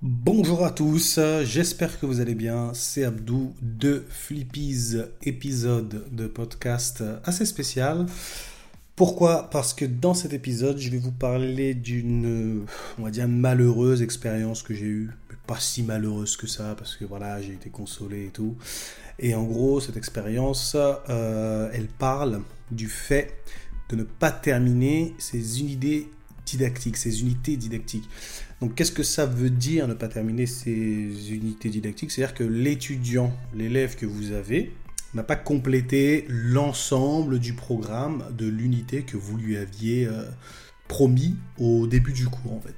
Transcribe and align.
Bonjour 0.00 0.64
à 0.64 0.70
tous, 0.70 1.18
j'espère 1.42 1.98
que 1.98 2.06
vous 2.06 2.20
allez 2.20 2.36
bien. 2.36 2.70
C'est 2.72 3.02
Abdou 3.02 3.52
de 3.60 4.04
Flippies, 4.08 4.94
épisode 5.24 6.04
de 6.12 6.28
podcast 6.28 7.02
assez 7.24 7.44
spécial. 7.44 8.06
Pourquoi? 8.94 9.50
Parce 9.50 9.74
que 9.74 9.84
dans 9.84 10.14
cet 10.14 10.32
épisode, 10.32 10.78
je 10.78 10.90
vais 10.90 10.98
vous 10.98 11.10
parler 11.10 11.74
d'une, 11.74 12.64
on 12.96 13.02
va 13.02 13.10
dire, 13.10 13.26
malheureuse 13.26 14.00
expérience 14.00 14.62
que 14.62 14.72
j'ai 14.72 14.86
eue. 14.86 15.10
Mais 15.30 15.36
pas 15.48 15.58
si 15.58 15.82
malheureuse 15.82 16.36
que 16.36 16.46
ça, 16.46 16.76
parce 16.78 16.94
que 16.94 17.04
voilà, 17.04 17.42
j'ai 17.42 17.54
été 17.54 17.68
consolé 17.68 18.26
et 18.26 18.30
tout. 18.30 18.56
Et 19.18 19.34
en 19.34 19.42
gros, 19.42 19.80
cette 19.80 19.96
expérience, 19.96 20.76
euh, 20.76 21.70
elle 21.72 21.88
parle 21.88 22.42
du 22.70 22.88
fait 22.88 23.34
de 23.88 23.96
ne 23.96 24.04
pas 24.04 24.30
terminer 24.30 25.16
ses 25.18 25.58
unités 25.58 26.08
didactiques, 26.50 26.96
ses 26.96 27.22
unités 27.22 27.56
didactiques. 27.56 28.08
Donc 28.60 28.74
qu'est-ce 28.74 28.92
que 28.92 29.02
ça 29.02 29.26
veut 29.26 29.50
dire 29.50 29.86
ne 29.88 29.94
pas 29.94 30.08
terminer 30.08 30.46
ces 30.46 31.32
unités 31.32 31.68
didactiques? 31.68 32.10
C'est-à-dire 32.10 32.34
que 32.34 32.44
l'étudiant, 32.44 33.32
l'élève 33.54 33.96
que 33.96 34.06
vous 34.06 34.32
avez, 34.32 34.72
n'a 35.14 35.22
pas 35.22 35.36
complété 35.36 36.26
l'ensemble 36.28 37.38
du 37.38 37.54
programme 37.54 38.24
de 38.36 38.46
l'unité 38.46 39.02
que 39.02 39.16
vous 39.16 39.36
lui 39.36 39.56
aviez 39.56 40.06
euh, 40.06 40.24
promis 40.86 41.36
au 41.58 41.86
début 41.86 42.12
du 42.12 42.26
cours 42.26 42.52
en 42.52 42.60
fait. 42.60 42.74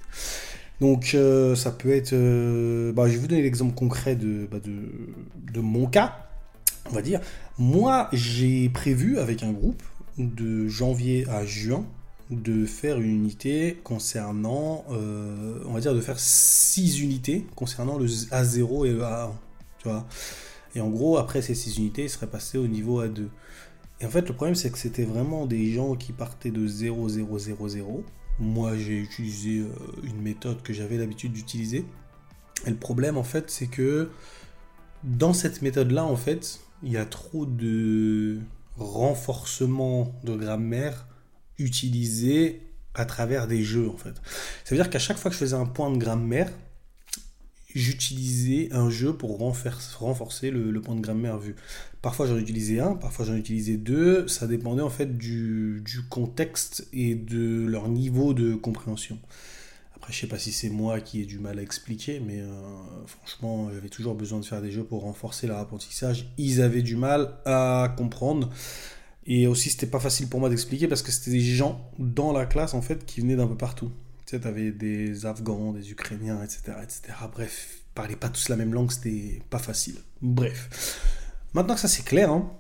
Donc 0.81 1.13
euh, 1.15 1.55
ça 1.55 1.71
peut 1.71 1.91
être... 1.91 2.13
Euh, 2.13 2.93
bah, 2.93 3.07
je 3.07 3.13
vais 3.13 3.19
vous 3.19 3.27
donner 3.27 3.43
l'exemple 3.43 3.75
concret 3.75 4.17
de, 4.17 4.49
bah, 4.51 4.59
de, 4.63 5.61
mon 5.61 5.87
cas, 5.87 6.31
va 6.91 7.03
dire. 7.03 7.21
Moi 7.59 8.09
j'ai 8.13 8.69
prévu 8.69 9.19
avec 9.19 9.43
un 9.43 9.53
groupe 9.53 9.83
de 10.19 10.69
janvier 10.69 11.27
à 11.29 11.45
juin 11.45 11.85
de 12.31 12.65
faire 12.65 12.99
une 13.01 13.11
unité 13.11 13.81
concernant, 13.83 14.85
euh, 14.91 15.63
on 15.67 15.73
va 15.73 15.81
dire 15.81 15.95
de 15.95 16.01
faire 16.01 16.19
6 16.19 17.01
unités 17.01 17.45
concernant 17.57 17.99
le 17.99 18.07
A0 18.07 18.87
et 18.87 18.93
le 18.93 19.01
A1, 19.03 19.31
tu 19.79 19.89
vois. 19.89 20.07
Et 20.75 20.81
en 20.81 20.89
gros, 20.89 21.19
après 21.19 21.43
ces 21.43 21.55
6 21.55 21.79
unités, 21.79 22.05
ils 22.05 22.11
seraient 22.11 22.29
passés 22.29 22.57
au 22.57 22.69
niveau 22.69 23.03
A2. 23.05 23.27
Et 24.01 24.07
en 24.07 24.11
fait, 24.11 24.29
le 24.29 24.35
problème, 24.35 24.55
c'est 24.55 24.71
que 24.71 24.79
c'était 24.79 25.05
vraiment 25.05 25.47
des 25.47 25.73
gens 25.73 25.97
qui 25.97 26.13
partaient 26.13 26.53
de 26.53 26.67
0, 26.67 27.09
0, 27.09 27.39
0, 27.39 27.69
0. 27.69 28.05
Moi, 28.39 28.77
j'ai 28.77 28.97
utilisé 28.99 29.59
euh, 29.61 29.69
une 30.05 30.23
méthode 30.23 30.63
que 30.63 30.73
j'avais 30.73 30.97
l'habitude 30.97 31.33
d'utiliser. 31.33 31.85
Et 32.67 32.71
le 32.71 32.77
problème, 32.77 33.19
en 33.19 33.25
fait, 33.25 33.51
c'est 33.51 33.67
que 33.67 34.11
dans 35.03 35.33
cette 35.33 35.63
méthode-là, 35.63 36.05
en 36.05 36.17
fait, 36.17 36.61
il 36.83 36.93
y 36.93 36.97
a 36.97 37.05
trop 37.05 37.45
de 37.45 38.39
renforcement 38.79 40.15
de 40.25 40.37
grammaire 40.37 41.07
utilisé 41.61 42.63
à 42.95 43.05
travers 43.05 43.47
des 43.47 43.63
jeux 43.63 43.89
en 43.89 43.97
fait. 43.97 44.15
Ça 44.65 44.71
veut 44.71 44.77
dire 44.77 44.91
qu'à 44.91 44.99
chaque 44.99 45.19
fois 45.19 45.31
que 45.31 45.35
je 45.35 45.41
faisais 45.41 45.57
un 45.57 45.67
point 45.67 45.91
de 45.91 45.99
grammaire, 45.99 46.51
j'utilisais 47.75 48.69
un 48.73 48.91
jeu 48.91 49.13
pour 49.13 49.39
renforcer 49.39 50.51
le, 50.51 50.81
point 50.81 50.97
de 50.97 51.01
grammaire 51.01 51.39
vu. 51.39 51.55
Parfois 52.03 52.27
j'en 52.27 52.37
utilisais 52.37 52.81
un, 52.81 52.95
parfois 52.95 53.27
j'en 53.27 53.37
utilisais 53.37 53.77
deux, 53.77 54.27
ça 54.29 54.47
dépendait 54.47 54.83
en 54.83 54.91
fait 54.91 55.17
du, 55.17 55.83
contexte 56.09 56.89
et 56.93 57.15
de 57.15 57.67
leur 57.67 57.89
niveau 57.89 58.35
de 58.35 58.55
compréhension. 58.55 59.19
Après 59.95 60.13
je 60.13 60.21
sais 60.21 60.27
pas 60.27 60.39
si 60.39 60.51
c'est 60.51 60.71
moi 60.71 61.01
qui 61.01 61.21
ai 61.21 61.27
du 61.27 61.39
mal 61.39 61.59
à 61.59 61.63
expliquer, 61.63 62.21
mais 62.21 62.41
euh, 62.41 62.49
franchement 63.07 63.71
j'avais 63.73 63.91
toujours 63.91 64.15
besoin 64.15 64.41
de 64.41 64.45
faire 64.45 64.63
des 64.63 64.73
jeux 64.73 64.85
pour 64.85 65.03
renforcer 65.03 65.47
leur 65.47 65.59
apprentissage. 65.59 66.27
Ils 66.39 66.63
avaient 66.63 66.83
du 66.83 66.97
mal 66.97 67.35
à 67.45 67.95
comprendre. 67.97 68.51
Et 69.27 69.47
aussi, 69.47 69.71
c'était 69.71 69.87
pas 69.87 70.01
facile 70.01 70.29
pour 70.29 70.41
moi 70.41 70.49
d'expliquer 70.49 70.89
parce 70.89 71.03
que 71.03 71.13
c'était 71.13 71.31
des 71.33 71.41
gens 71.41 71.91
dans 71.99 72.33
la 72.33 72.47
classe 72.47 72.75
en 72.75 72.83
fait 72.83 73.05
qui 73.05 73.21
venaient 73.21 73.37
d'un 73.37 73.47
peu 73.47 73.57
partout. 73.57 73.93
Tu 74.27 74.37
sais, 74.37 74.41
t'avais 74.41 74.71
des 74.71 75.27
Afghans, 75.27 75.73
des 75.73 75.91
Ukrainiens, 75.91 76.43
etc., 76.43 76.73
etc. 76.83 77.03
Bref, 77.33 77.69
ils 77.77 77.95
parlaient 77.95 78.17
pas 78.17 78.29
tous 78.29 78.49
la 78.49 78.57
même 78.57 78.73
langue, 78.73 78.91
c'était 78.91 79.43
pas 79.51 79.59
facile. 79.59 79.97
Bref. 80.23 81.01
Maintenant 81.53 81.75
que 81.75 81.81
ça 81.81 81.89
c'est 81.89 82.05
clair, 82.05 82.31
hein, 82.31 82.51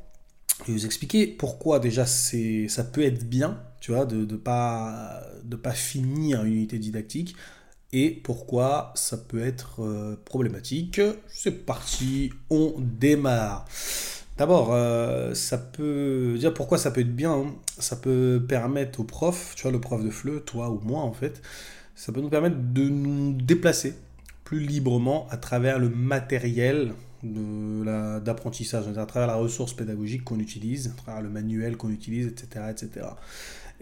je 0.60 0.72
vais 0.72 0.72
vous 0.72 0.86
expliquer 0.86 1.26
pourquoi 1.26 1.78
déjà 1.78 2.06
c'est, 2.06 2.68
ça 2.68 2.84
peut 2.84 3.02
être 3.02 3.28
bien, 3.28 3.62
tu 3.80 3.92
vois, 3.92 4.04
de 4.04 4.26
ne 4.26 4.36
pas, 4.36 5.22
de 5.44 5.56
pas 5.56 5.72
finir 5.72 6.44
une 6.44 6.54
unité 6.54 6.78
didactique 6.78 7.36
et 7.92 8.10
pourquoi 8.10 8.92
ça 8.94 9.16
peut 9.16 9.42
être 9.42 9.82
euh, 9.82 10.20
problématique. 10.24 11.00
C'est 11.28 11.64
parti, 11.64 12.32
on 12.50 12.74
démarre. 12.78 13.66
D'abord, 14.40 14.70
euh, 14.72 15.34
ça 15.34 15.58
peut 15.58 16.36
dire 16.38 16.54
pourquoi 16.54 16.78
ça 16.78 16.90
peut 16.90 17.02
être 17.02 17.14
bien. 17.14 17.30
Hein. 17.30 17.54
Ça 17.78 17.94
peut 17.94 18.42
permettre 18.48 19.00
au 19.00 19.04
prof, 19.04 19.52
tu 19.54 19.64
vois, 19.64 19.70
le 19.70 19.82
prof 19.82 20.02
de 20.02 20.08
FLE, 20.08 20.40
toi 20.40 20.70
ou 20.70 20.80
moi 20.82 21.02
en 21.02 21.12
fait, 21.12 21.42
ça 21.94 22.10
peut 22.10 22.22
nous 22.22 22.30
permettre 22.30 22.56
de 22.56 22.88
nous 22.88 23.34
déplacer 23.34 23.92
plus 24.44 24.60
librement 24.60 25.28
à 25.28 25.36
travers 25.36 25.78
le 25.78 25.90
matériel 25.90 26.94
d'apprentissage, 27.22 28.88
à 28.88 29.04
travers 29.04 29.26
la 29.28 29.34
ressource 29.34 29.74
pédagogique 29.74 30.24
qu'on 30.24 30.40
utilise, 30.40 30.86
à 30.86 31.02
travers 31.02 31.20
le 31.20 31.28
manuel 31.28 31.76
qu'on 31.76 31.90
utilise, 31.90 32.26
etc. 32.26 32.64
etc. 32.70 33.08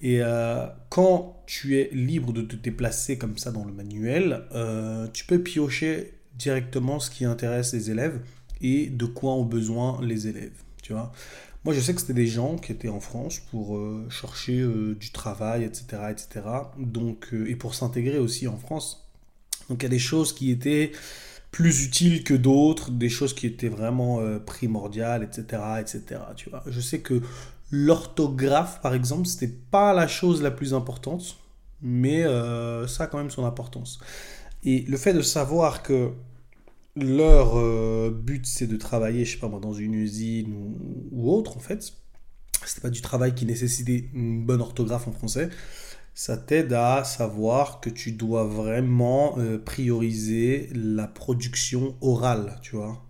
Et 0.02 0.24
euh, 0.24 0.66
quand 0.88 1.40
tu 1.46 1.78
es 1.78 1.88
libre 1.92 2.32
de 2.32 2.42
te 2.42 2.56
déplacer 2.56 3.16
comme 3.16 3.38
ça 3.38 3.52
dans 3.52 3.64
le 3.64 3.72
manuel, 3.72 4.42
euh, 4.56 5.06
tu 5.12 5.24
peux 5.24 5.40
piocher 5.40 6.14
directement 6.36 6.98
ce 6.98 7.12
qui 7.12 7.24
intéresse 7.24 7.72
les 7.74 7.92
élèves 7.92 8.18
et 8.60 8.86
de 8.86 9.06
quoi 9.06 9.32
ont 9.34 9.44
besoin 9.44 10.00
les 10.02 10.26
élèves. 10.26 10.62
Tu 10.82 10.92
vois 10.92 11.12
Moi, 11.64 11.74
je 11.74 11.80
sais 11.80 11.94
que 11.94 12.00
c'était 12.00 12.14
des 12.14 12.26
gens 12.26 12.56
qui 12.56 12.72
étaient 12.72 12.88
en 12.88 13.00
France 13.00 13.40
pour 13.50 13.76
euh, 13.76 14.06
chercher 14.10 14.60
euh, 14.60 14.94
du 14.94 15.10
travail, 15.10 15.64
etc., 15.64 15.84
etc. 16.10 16.46
Donc, 16.78 17.28
euh, 17.32 17.48
et 17.48 17.56
pour 17.56 17.74
s'intégrer 17.74 18.18
aussi 18.18 18.48
en 18.48 18.56
France. 18.56 19.08
Donc, 19.68 19.82
il 19.82 19.84
y 19.84 19.86
a 19.86 19.90
des 19.90 19.98
choses 19.98 20.32
qui 20.32 20.50
étaient 20.50 20.92
plus 21.50 21.84
utiles 21.84 22.24
que 22.24 22.34
d'autres, 22.34 22.90
des 22.90 23.08
choses 23.08 23.34
qui 23.34 23.46
étaient 23.46 23.68
vraiment 23.68 24.20
primordiales, 24.40 25.22
etc., 25.22 25.62
etc. 25.80 26.20
Tu 26.36 26.50
vois 26.50 26.62
Je 26.66 26.80
sais 26.80 27.00
que 27.00 27.22
l'orthographe, 27.70 28.80
par 28.82 28.94
exemple, 28.94 29.26
c'était 29.26 29.54
pas 29.70 29.94
la 29.94 30.06
chose 30.06 30.42
la 30.42 30.50
plus 30.50 30.74
importante, 30.74 31.38
mais 31.80 32.22
ça 32.86 33.04
a 33.04 33.06
quand 33.06 33.16
même 33.16 33.30
son 33.30 33.46
importance. 33.46 33.98
Et 34.64 34.82
le 34.82 34.96
fait 34.98 35.14
de 35.14 35.22
savoir 35.22 35.82
que 35.82 36.12
leur 37.02 37.58
euh, 37.58 38.10
but 38.10 38.46
c'est 38.46 38.66
de 38.66 38.76
travailler, 38.76 39.24
je 39.24 39.32
sais 39.32 39.38
pas 39.38 39.48
moi, 39.48 39.60
dans 39.60 39.72
une 39.72 39.94
usine 39.94 40.54
ou, 41.12 41.30
autre 41.30 41.56
en 41.56 41.60
fait. 41.60 41.92
C'était 42.64 42.80
pas 42.80 42.90
du 42.90 43.00
travail 43.00 43.34
qui 43.34 43.46
nécessitait 43.46 44.10
une 44.12 44.44
bonne 44.44 44.60
orthographe 44.60 45.08
en 45.08 45.12
français. 45.12 45.48
Ça 46.14 46.36
t'aide 46.36 46.72
à 46.72 47.04
savoir 47.04 47.80
que 47.80 47.90
tu 47.90 48.12
dois 48.12 48.44
vraiment 48.44 49.38
euh, 49.38 49.58
prioriser 49.58 50.68
la 50.74 51.06
production 51.06 51.96
orale, 52.00 52.58
tu 52.60 52.76
vois. 52.76 53.04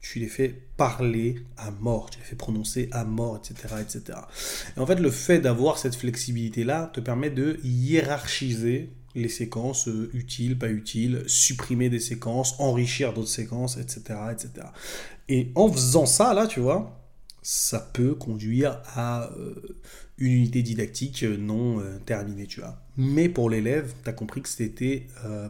Tu 0.00 0.20
les 0.20 0.28
fais 0.28 0.54
parler 0.76 1.44
à 1.56 1.72
mort, 1.72 2.08
tu 2.10 2.20
les 2.20 2.24
fais 2.24 2.36
prononcer 2.36 2.88
à 2.92 3.04
mort, 3.04 3.36
etc. 3.38 3.74
etc. 3.80 4.18
Et 4.76 4.80
en 4.80 4.86
fait, 4.86 5.00
le 5.00 5.10
fait 5.10 5.40
d'avoir 5.40 5.78
cette 5.78 5.96
flexibilité-là 5.96 6.90
te 6.94 7.00
permet 7.00 7.30
de 7.30 7.58
hiérarchiser 7.64 8.92
les 9.22 9.28
séquences 9.28 9.88
euh, 9.88 10.10
utiles, 10.14 10.58
pas 10.58 10.70
utiles, 10.70 11.22
supprimer 11.26 11.90
des 11.90 12.00
séquences, 12.00 12.58
enrichir 12.58 13.12
d'autres 13.12 13.28
séquences, 13.28 13.76
etc., 13.76 14.18
etc. 14.32 14.66
Et 15.28 15.50
en 15.54 15.70
faisant 15.70 16.06
ça, 16.06 16.34
là, 16.34 16.46
tu 16.46 16.60
vois, 16.60 17.00
ça 17.42 17.80
peut 17.80 18.14
conduire 18.14 18.80
à 18.94 19.30
euh, 19.38 19.78
une 20.18 20.32
unité 20.32 20.62
didactique 20.62 21.22
non 21.22 21.80
euh, 21.80 21.98
terminée, 22.04 22.46
tu 22.46 22.60
vois. 22.60 22.82
Mais 22.96 23.28
pour 23.28 23.50
l'élève, 23.50 23.92
tu 24.02 24.10
as 24.10 24.12
compris 24.12 24.42
que 24.42 24.48
c'était 24.48 25.06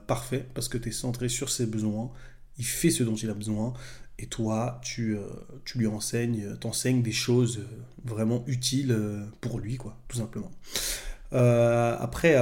parfait 0.07 0.47
parce 0.55 0.69
que 0.69 0.77
tu 0.77 0.91
es 0.91 0.93
centré 0.93 1.29
sur 1.29 1.49
ses 1.49 1.67
besoins, 1.67 2.11
il 2.59 2.67
fait 2.67 2.91
ce 2.91 3.03
dont 3.03 3.15
il 3.15 3.31
a 3.31 3.35
besoin, 3.35 3.73
et 4.19 4.27
toi, 4.27 4.81
tu, 4.83 5.17
tu 5.65 5.79
lui 5.79 5.87
enseignes, 5.87 6.57
t'enseignes 6.61 7.03
des 7.03 7.13
choses 7.13 7.61
vraiment 8.05 8.45
utiles 8.47 8.95
pour 9.41 9.61
lui, 9.61 9.77
quoi, 9.77 9.97
tout 10.09 10.19
simplement. 10.19 10.51
après, 11.33 12.37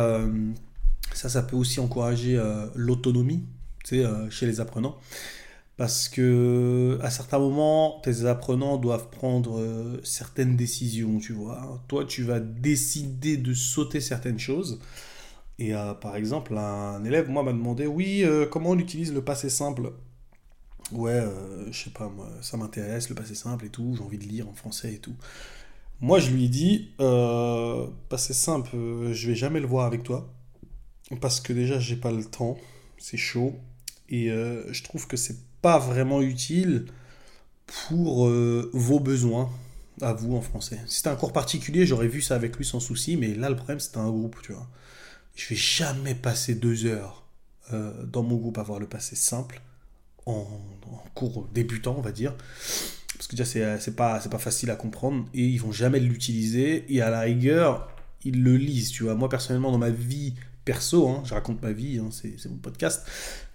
ça, 1.14 1.28
ça 1.28 1.42
peut 1.42 1.56
aussi 1.56 1.80
encourager 1.80 2.36
euh, 2.36 2.66
l'autonomie 2.74 3.44
euh, 3.92 4.30
chez 4.30 4.46
les 4.46 4.60
apprenants. 4.60 4.96
Parce 5.76 6.08
que 6.08 6.98
à 7.02 7.10
certains 7.10 7.38
moments, 7.38 8.00
tes 8.02 8.24
apprenants 8.24 8.78
doivent 8.78 9.10
prendre 9.10 9.58
euh, 9.60 10.00
certaines 10.04 10.56
décisions, 10.56 11.18
tu 11.18 11.32
vois. 11.32 11.82
Toi, 11.88 12.04
tu 12.06 12.22
vas 12.22 12.40
décider 12.40 13.36
de 13.36 13.52
sauter 13.54 14.00
certaines 14.00 14.38
choses. 14.38 14.80
Et 15.58 15.72
par 16.02 16.16
exemple, 16.16 16.54
un 16.58 17.02
élève, 17.04 17.30
moi, 17.30 17.42
m'a 17.42 17.52
demandé, 17.52 17.86
oui, 17.86 18.26
comment 18.50 18.70
on 18.70 18.78
utilise 18.78 19.14
le 19.14 19.24
passé 19.24 19.48
simple? 19.48 19.90
Ouais, 20.92 21.24
je 21.70 21.84
sais 21.84 21.90
pas, 21.90 22.10
moi, 22.10 22.28
ça 22.42 22.58
m'intéresse, 22.58 23.08
le 23.08 23.14
passé 23.14 23.34
simple 23.34 23.64
et 23.64 23.70
tout, 23.70 23.94
j'ai 23.96 24.02
envie 24.02 24.18
de 24.18 24.24
lire 24.24 24.46
en 24.50 24.52
français 24.52 24.92
et 24.92 24.98
tout. 24.98 25.14
Moi, 26.02 26.18
je 26.18 26.30
lui 26.30 26.44
ai 26.44 26.48
dit, 26.48 26.90
passé 28.10 28.34
simple, 28.34 28.76
je 29.12 29.28
vais 29.28 29.34
jamais 29.34 29.60
le 29.60 29.66
voir 29.66 29.86
avec 29.86 30.02
toi 30.02 30.30
parce 31.20 31.40
que 31.40 31.52
déjà 31.52 31.78
j'ai 31.78 31.96
pas 31.96 32.12
le 32.12 32.24
temps, 32.24 32.56
c'est 32.98 33.16
chaud, 33.16 33.54
et 34.08 34.30
euh, 34.30 34.72
je 34.72 34.82
trouve 34.82 35.06
que 35.06 35.16
c'est 35.16 35.38
pas 35.62 35.78
vraiment 35.78 36.22
utile 36.22 36.86
pour 37.66 38.28
euh, 38.28 38.70
vos 38.72 39.00
besoins 39.00 39.50
à 40.00 40.12
vous 40.12 40.36
en 40.36 40.42
français. 40.42 40.80
Si 40.86 40.98
c'était 40.98 41.08
un 41.08 41.16
cours 41.16 41.32
particulier, 41.32 41.86
j'aurais 41.86 42.08
vu 42.08 42.20
ça 42.20 42.34
avec 42.34 42.56
lui 42.56 42.64
sans 42.64 42.80
souci, 42.80 43.16
mais 43.16 43.34
là 43.34 43.50
le 43.50 43.56
problème 43.56 43.80
c'était 43.80 43.98
un 43.98 44.10
groupe, 44.10 44.36
tu 44.42 44.52
vois. 44.52 44.68
Je 45.34 45.48
vais 45.48 45.56
jamais 45.56 46.14
passer 46.14 46.54
deux 46.54 46.86
heures 46.86 47.24
dans 47.72 48.22
mon 48.22 48.36
groupe 48.36 48.58
avoir 48.58 48.78
le 48.78 48.86
passé 48.86 49.16
simple 49.16 49.60
en, 50.26 50.44
cours 51.14 51.48
débutant, 51.52 51.96
on 51.96 52.02
va 52.02 52.12
dire. 52.12 52.34
Parce 53.14 53.26
que 53.28 53.36
déjà, 53.36 53.78
c'est 53.78 53.96
pas, 53.96 54.20
pas 54.20 54.38
facile 54.38 54.70
à 54.70 54.76
comprendre 54.76 55.26
et 55.32 55.44
ils 55.44 55.60
vont 55.60 55.72
jamais 55.72 56.00
l'utiliser. 56.00 56.84
Et 56.92 57.00
à 57.00 57.10
la 57.10 57.20
rigueur, 57.20 57.88
ils 58.24 58.42
le 58.42 58.56
lisent, 58.56 58.90
tu 58.90 59.04
vois. 59.04 59.14
Moi, 59.14 59.28
personnellement, 59.28 59.72
dans 59.72 59.78
ma 59.78 59.90
vie 59.90 60.34
perso, 60.66 61.08
hein, 61.08 61.22
je 61.24 61.32
raconte 61.32 61.62
ma 61.62 61.72
vie, 61.72 61.98
hein, 61.98 62.10
c'est 62.10 62.44
mon 62.50 62.56
podcast. 62.56 63.06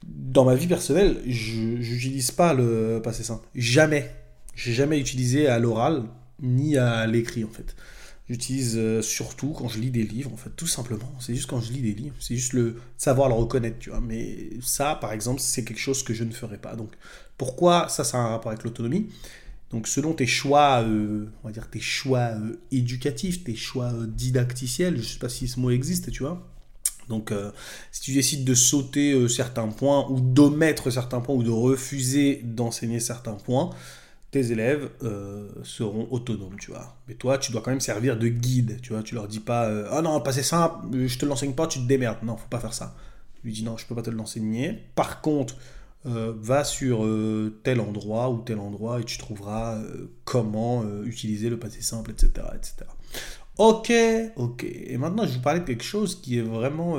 Dans 0.03 0.45
ma 0.45 0.55
vie 0.55 0.65
personnelle, 0.65 1.21
je 1.27 1.59
n'utilise 1.59 2.31
pas 2.31 2.55
le 2.55 2.99
passé 3.03 3.21
simple. 3.21 3.47
Jamais. 3.53 4.09
J'ai 4.55 4.73
jamais 4.73 4.99
utilisé 4.99 5.47
à 5.47 5.59
l'oral 5.59 6.05
ni 6.41 6.77
à 6.77 7.05
l'écrit, 7.05 7.43
en 7.43 7.49
fait. 7.49 7.75
J'utilise 8.29 8.77
euh, 8.77 9.01
surtout 9.01 9.49
quand 9.49 9.67
je 9.67 9.79
lis 9.79 9.91
des 9.91 10.03
livres, 10.03 10.31
en 10.31 10.37
fait, 10.37 10.51
tout 10.55 10.67
simplement. 10.67 11.11
C'est 11.19 11.35
juste 11.35 11.49
quand 11.49 11.59
je 11.59 11.73
lis 11.73 11.81
des 11.81 11.93
livres. 11.93 12.15
C'est 12.19 12.35
juste 12.35 12.53
le 12.53 12.77
savoir 12.97 13.27
le 13.27 13.35
reconnaître, 13.35 13.77
tu 13.77 13.89
vois. 13.89 13.99
Mais 13.99 14.49
ça, 14.61 14.95
par 14.95 15.11
exemple, 15.11 15.41
c'est 15.41 15.65
quelque 15.65 15.79
chose 15.81 16.03
que 16.03 16.13
je 16.13 16.23
ne 16.23 16.31
ferai 16.31 16.57
pas. 16.57 16.77
Donc, 16.77 16.93
pourquoi 17.37 17.89
ça, 17.89 18.05
ça 18.05 18.19
a 18.19 18.21
un 18.21 18.27
rapport 18.29 18.53
avec 18.53 18.63
l'autonomie? 18.63 19.09
Donc, 19.69 19.87
selon 19.87 20.13
tes 20.13 20.27
choix, 20.27 20.81
euh, 20.81 21.25
on 21.43 21.47
va 21.47 21.53
dire 21.53 21.69
tes 21.69 21.81
choix 21.81 22.31
euh, 22.35 22.55
éducatifs, 22.71 23.43
tes 23.43 23.55
choix 23.55 23.91
didacticiels, 24.07 24.95
je 24.95 25.01
ne 25.01 25.05
sais 25.05 25.19
pas 25.19 25.29
si 25.29 25.49
ce 25.49 25.59
mot 25.59 25.69
existe, 25.69 26.09
tu 26.11 26.23
vois. 26.23 26.47
Donc, 27.11 27.31
si 27.91 28.01
tu 28.01 28.13
décides 28.13 28.43
de 28.43 28.55
sauter 28.55 29.29
certains 29.29 29.67
points 29.67 30.07
ou 30.09 30.19
d'omettre 30.19 30.89
certains 30.89 31.21
points 31.21 31.35
ou 31.35 31.43
de 31.43 31.51
refuser 31.51 32.41
d'enseigner 32.43 32.99
certains 32.99 33.33
points, 33.33 33.69
tes 34.31 34.51
élèves 34.51 34.89
euh, 35.03 35.49
seront 35.63 36.07
autonomes, 36.09 36.55
tu 36.57 36.71
vois. 36.71 36.95
Mais 37.07 37.15
toi, 37.15 37.37
tu 37.37 37.51
dois 37.51 37.61
quand 37.61 37.71
même 37.71 37.81
servir 37.81 38.17
de 38.17 38.29
guide, 38.29 38.79
tu 38.81 38.93
vois. 38.93 39.03
Tu 39.03 39.13
leur 39.13 39.27
dis 39.27 39.41
pas, 39.41 39.65
euh, 39.65 39.89
ah 39.91 40.01
non, 40.01 40.19
pas 40.21 40.31
c'est 40.31 40.41
simple, 40.41 41.05
je 41.05 41.17
te 41.17 41.25
l'enseigne 41.25 41.53
pas, 41.53 41.67
tu 41.67 41.79
te 41.79 41.87
démerdes. 41.87 42.19
Non, 42.23 42.37
faut 42.37 42.47
pas 42.47 42.59
faire 42.59 42.73
ça. 42.73 42.95
Tu 43.35 43.47
lui 43.47 43.53
dis, 43.53 43.63
non, 43.63 43.77
je 43.77 43.85
peux 43.85 43.93
pas 43.93 44.01
te 44.01 44.09
l'enseigner. 44.09 44.79
Par 44.95 45.19
contre, 45.19 45.57
euh, 46.05 46.33
va 46.37 46.63
sur 46.63 47.05
tel 47.61 47.81
endroit 47.81 48.29
ou 48.31 48.41
tel 48.41 48.59
endroit 48.59 49.01
et 49.01 49.03
tu 49.03 49.17
trouveras 49.17 49.77
comment 50.23 50.85
utiliser 51.03 51.49
le 51.49 51.59
passé 51.59 51.81
simple, 51.81 52.11
etc., 52.11 52.47
etc. 52.55 52.89
Ok, 53.63 53.93
ok. 54.37 54.63
Et 54.63 54.97
maintenant, 54.97 55.23
je 55.23 55.29
vais 55.29 55.35
vous 55.35 55.41
parler 55.43 55.59
de 55.59 55.65
quelque 55.65 55.83
chose 55.83 56.19
qui 56.19 56.39
est 56.39 56.41
vraiment, 56.41 56.97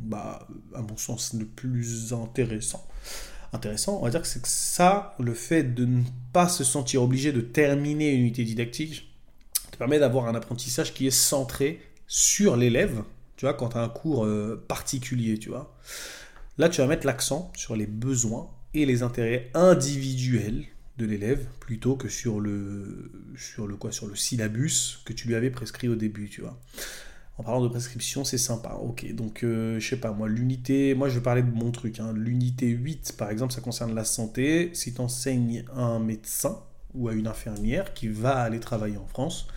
bah, 0.00 0.48
à 0.74 0.82
mon 0.82 0.96
sens, 0.96 1.34
le 1.34 1.44
plus 1.44 2.12
intéressant 2.12 2.84
intéressant, 3.52 3.98
on 4.00 4.04
va 4.04 4.10
dire 4.10 4.20
que 4.20 4.26
c'est 4.26 4.42
que 4.42 4.48
ça, 4.48 5.14
le 5.20 5.32
fait 5.32 5.62
de 5.62 5.84
ne 5.84 6.02
pas 6.32 6.48
se 6.48 6.64
sentir 6.64 7.00
obligé 7.00 7.30
de 7.30 7.40
terminer 7.40 8.10
une 8.12 8.22
unité 8.22 8.42
didactique, 8.42 9.08
te 9.70 9.76
permet 9.76 10.00
d'avoir 10.00 10.26
un 10.26 10.34
apprentissage 10.34 10.92
qui 10.92 11.06
est 11.06 11.12
centré 11.12 11.80
sur 12.08 12.56
l'élève, 12.56 13.04
tu 13.36 13.46
vois, 13.46 13.54
quand 13.54 13.68
tu 13.68 13.76
as 13.76 13.82
un 13.82 13.88
cours 13.88 14.24
euh, 14.24 14.64
particulier, 14.66 15.38
tu 15.38 15.50
vois. 15.50 15.76
Là, 16.58 16.68
tu 16.68 16.80
vas 16.80 16.88
mettre 16.88 17.06
l'accent 17.06 17.52
sur 17.56 17.76
les 17.76 17.86
besoins 17.86 18.50
et 18.74 18.84
les 18.84 19.04
intérêts 19.04 19.52
individuels 19.54 20.64
de 20.98 21.06
l'élève 21.06 21.44
plutôt 21.60 21.96
que 21.96 22.08
sur 22.08 22.40
le 22.40 23.10
sur 23.36 23.66
le 23.66 23.76
quoi 23.76 23.90
sur 23.90 24.06
le 24.06 24.14
syllabus 24.14 25.00
que 25.04 25.12
tu 25.12 25.26
lui 25.26 25.34
avais 25.34 25.50
prescrit 25.50 25.88
au 25.88 25.96
début, 25.96 26.28
tu 26.28 26.40
vois 26.40 26.58
en 27.36 27.42
parlant 27.42 27.62
de 27.62 27.68
prescription, 27.68 28.24
c'est 28.24 28.38
sympa. 28.38 28.78
Ok, 28.80 29.12
donc 29.12 29.42
euh, 29.42 29.80
je 29.80 29.88
sais 29.88 29.96
pas, 29.96 30.12
moi, 30.12 30.28
l'unité, 30.28 30.94
moi 30.94 31.08
je 31.08 31.18
parler 31.18 31.42
de 31.42 31.50
mon 31.50 31.72
truc. 31.72 31.98
Hein. 31.98 32.12
L'unité 32.14 32.68
8, 32.68 33.14
par 33.18 33.30
exemple, 33.30 33.52
ça 33.52 33.60
concerne 33.60 33.94
la 33.94 34.04
santé. 34.04 34.70
Si 34.72 34.94
tu 34.94 35.00
enseignes 35.00 35.64
à 35.74 35.82
un 35.82 35.98
médecin 35.98 36.60
ou 36.94 37.08
à 37.08 37.12
une 37.12 37.26
infirmière 37.26 37.92
qui 37.92 38.08
va 38.08 38.36
aller 38.36 38.60
travailler 38.60 38.98
en 38.98 39.06
France, 39.06 39.48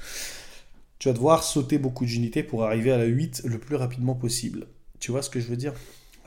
tu 0.98 1.08
vas 1.10 1.14
devoir 1.14 1.44
sauter 1.44 1.78
beaucoup 1.78 2.06
d'unités 2.06 2.42
pour 2.42 2.66
arriver 2.66 2.92
à 2.92 2.98
la 2.98 3.06
8 3.06 3.44
le 3.46 3.60
plus 3.60 3.76
rapidement 3.76 4.16
possible. 4.16 4.66
Tu 5.00 5.12
vois 5.12 5.22
ce 5.22 5.30
que 5.30 5.40
je 5.40 5.48
veux 5.48 5.58
dire? 5.58 5.74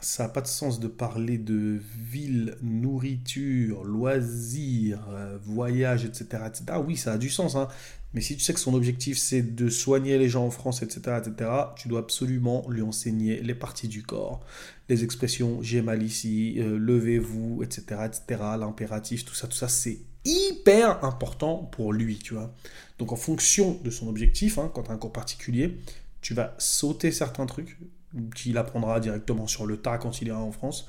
Ça 0.01 0.23
n'a 0.23 0.29
pas 0.29 0.41
de 0.41 0.47
sens 0.47 0.79
de 0.79 0.87
parler 0.87 1.37
de 1.37 1.79
ville, 1.95 2.57
nourriture, 2.61 3.83
loisirs, 3.83 5.07
euh, 5.09 5.37
voyage, 5.43 6.05
etc., 6.05 6.43
etc. 6.47 6.79
Oui, 6.85 6.97
ça 6.97 7.13
a 7.13 7.17
du 7.17 7.29
sens, 7.29 7.55
hein. 7.55 7.67
mais 8.13 8.21
si 8.21 8.35
tu 8.35 8.43
sais 8.43 8.53
que 8.53 8.59
son 8.59 8.73
objectif 8.73 9.17
c'est 9.17 9.43
de 9.43 9.69
soigner 9.69 10.17
les 10.17 10.27
gens 10.27 10.45
en 10.45 10.49
France, 10.49 10.81
etc., 10.81 11.19
etc., 11.19 11.49
tu 11.75 11.87
dois 11.87 11.99
absolument 11.99 12.67
lui 12.69 12.81
enseigner 12.81 13.41
les 13.41 13.55
parties 13.55 13.87
du 13.87 14.01
corps, 14.01 14.41
les 14.89 15.03
expressions 15.03 15.61
j'ai 15.61 15.81
mal 15.81 16.01
ici, 16.01 16.55
euh, 16.57 16.77
levez-vous, 16.79 17.61
etc., 17.63 18.01
etc., 18.05 18.41
l'impératif, 18.59 19.23
tout 19.23 19.35
ça, 19.35 19.47
tout 19.47 19.57
ça, 19.57 19.67
c'est 19.67 19.99
hyper 20.25 21.03
important 21.05 21.57
pour 21.57 21.93
lui, 21.93 22.17
tu 22.17 22.33
vois. 22.33 22.53
Donc 22.97 23.11
en 23.11 23.15
fonction 23.15 23.79
de 23.83 23.89
son 23.89 24.07
objectif, 24.07 24.57
hein, 24.57 24.71
quand 24.73 24.83
tu 24.83 24.91
as 24.91 24.93
un 24.93 24.97
cours 24.97 25.13
particulier, 25.13 25.77
tu 26.21 26.33
vas 26.33 26.55
sauter 26.57 27.11
certains 27.11 27.45
trucs, 27.45 27.77
qu'il 28.35 28.57
apprendra 28.57 28.99
directement 28.99 29.47
sur 29.47 29.65
le 29.65 29.77
tas 29.77 29.97
quand 29.97 30.21
il 30.21 30.27
ira 30.27 30.39
en 30.39 30.51
France, 30.51 30.87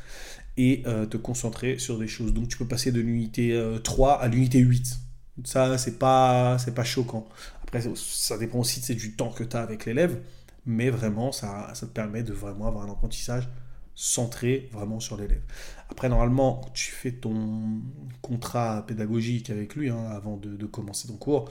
et 0.56 0.82
euh, 0.86 1.06
te 1.06 1.16
concentrer 1.16 1.78
sur 1.78 1.98
des 1.98 2.08
choses. 2.08 2.34
Donc 2.34 2.48
tu 2.48 2.56
peux 2.56 2.66
passer 2.66 2.92
de 2.92 3.00
l'unité 3.00 3.58
3 3.82 4.10
euh, 4.10 4.24
à 4.24 4.28
l'unité 4.28 4.58
8. 4.58 4.98
Ça, 5.44 5.78
c'est 5.78 5.98
pas, 5.98 6.58
c'est 6.58 6.74
pas 6.74 6.84
choquant. 6.84 7.26
Après, 7.62 7.82
ça 7.94 8.36
dépend 8.36 8.58
aussi 8.58 8.94
du 8.94 9.16
temps 9.16 9.30
que 9.30 9.44
tu 9.44 9.56
as 9.56 9.60
avec 9.60 9.86
l'élève, 9.86 10.20
mais 10.66 10.90
vraiment, 10.90 11.32
ça, 11.32 11.70
ça 11.74 11.86
te 11.86 11.92
permet 11.92 12.22
de 12.22 12.32
vraiment 12.32 12.68
avoir 12.68 12.84
un 12.84 12.92
apprentissage 12.92 13.48
centré 13.94 14.68
vraiment 14.72 15.00
sur 15.00 15.16
l'élève. 15.16 15.42
Après, 15.90 16.08
normalement, 16.08 16.62
tu 16.74 16.92
fais 16.92 17.12
ton 17.12 17.80
contrat 18.20 18.84
pédagogique 18.86 19.48
avec 19.50 19.74
lui, 19.74 19.88
hein, 19.90 20.04
avant 20.10 20.36
de, 20.36 20.54
de 20.56 20.66
commencer 20.66 21.08
ton 21.08 21.16
cours, 21.16 21.50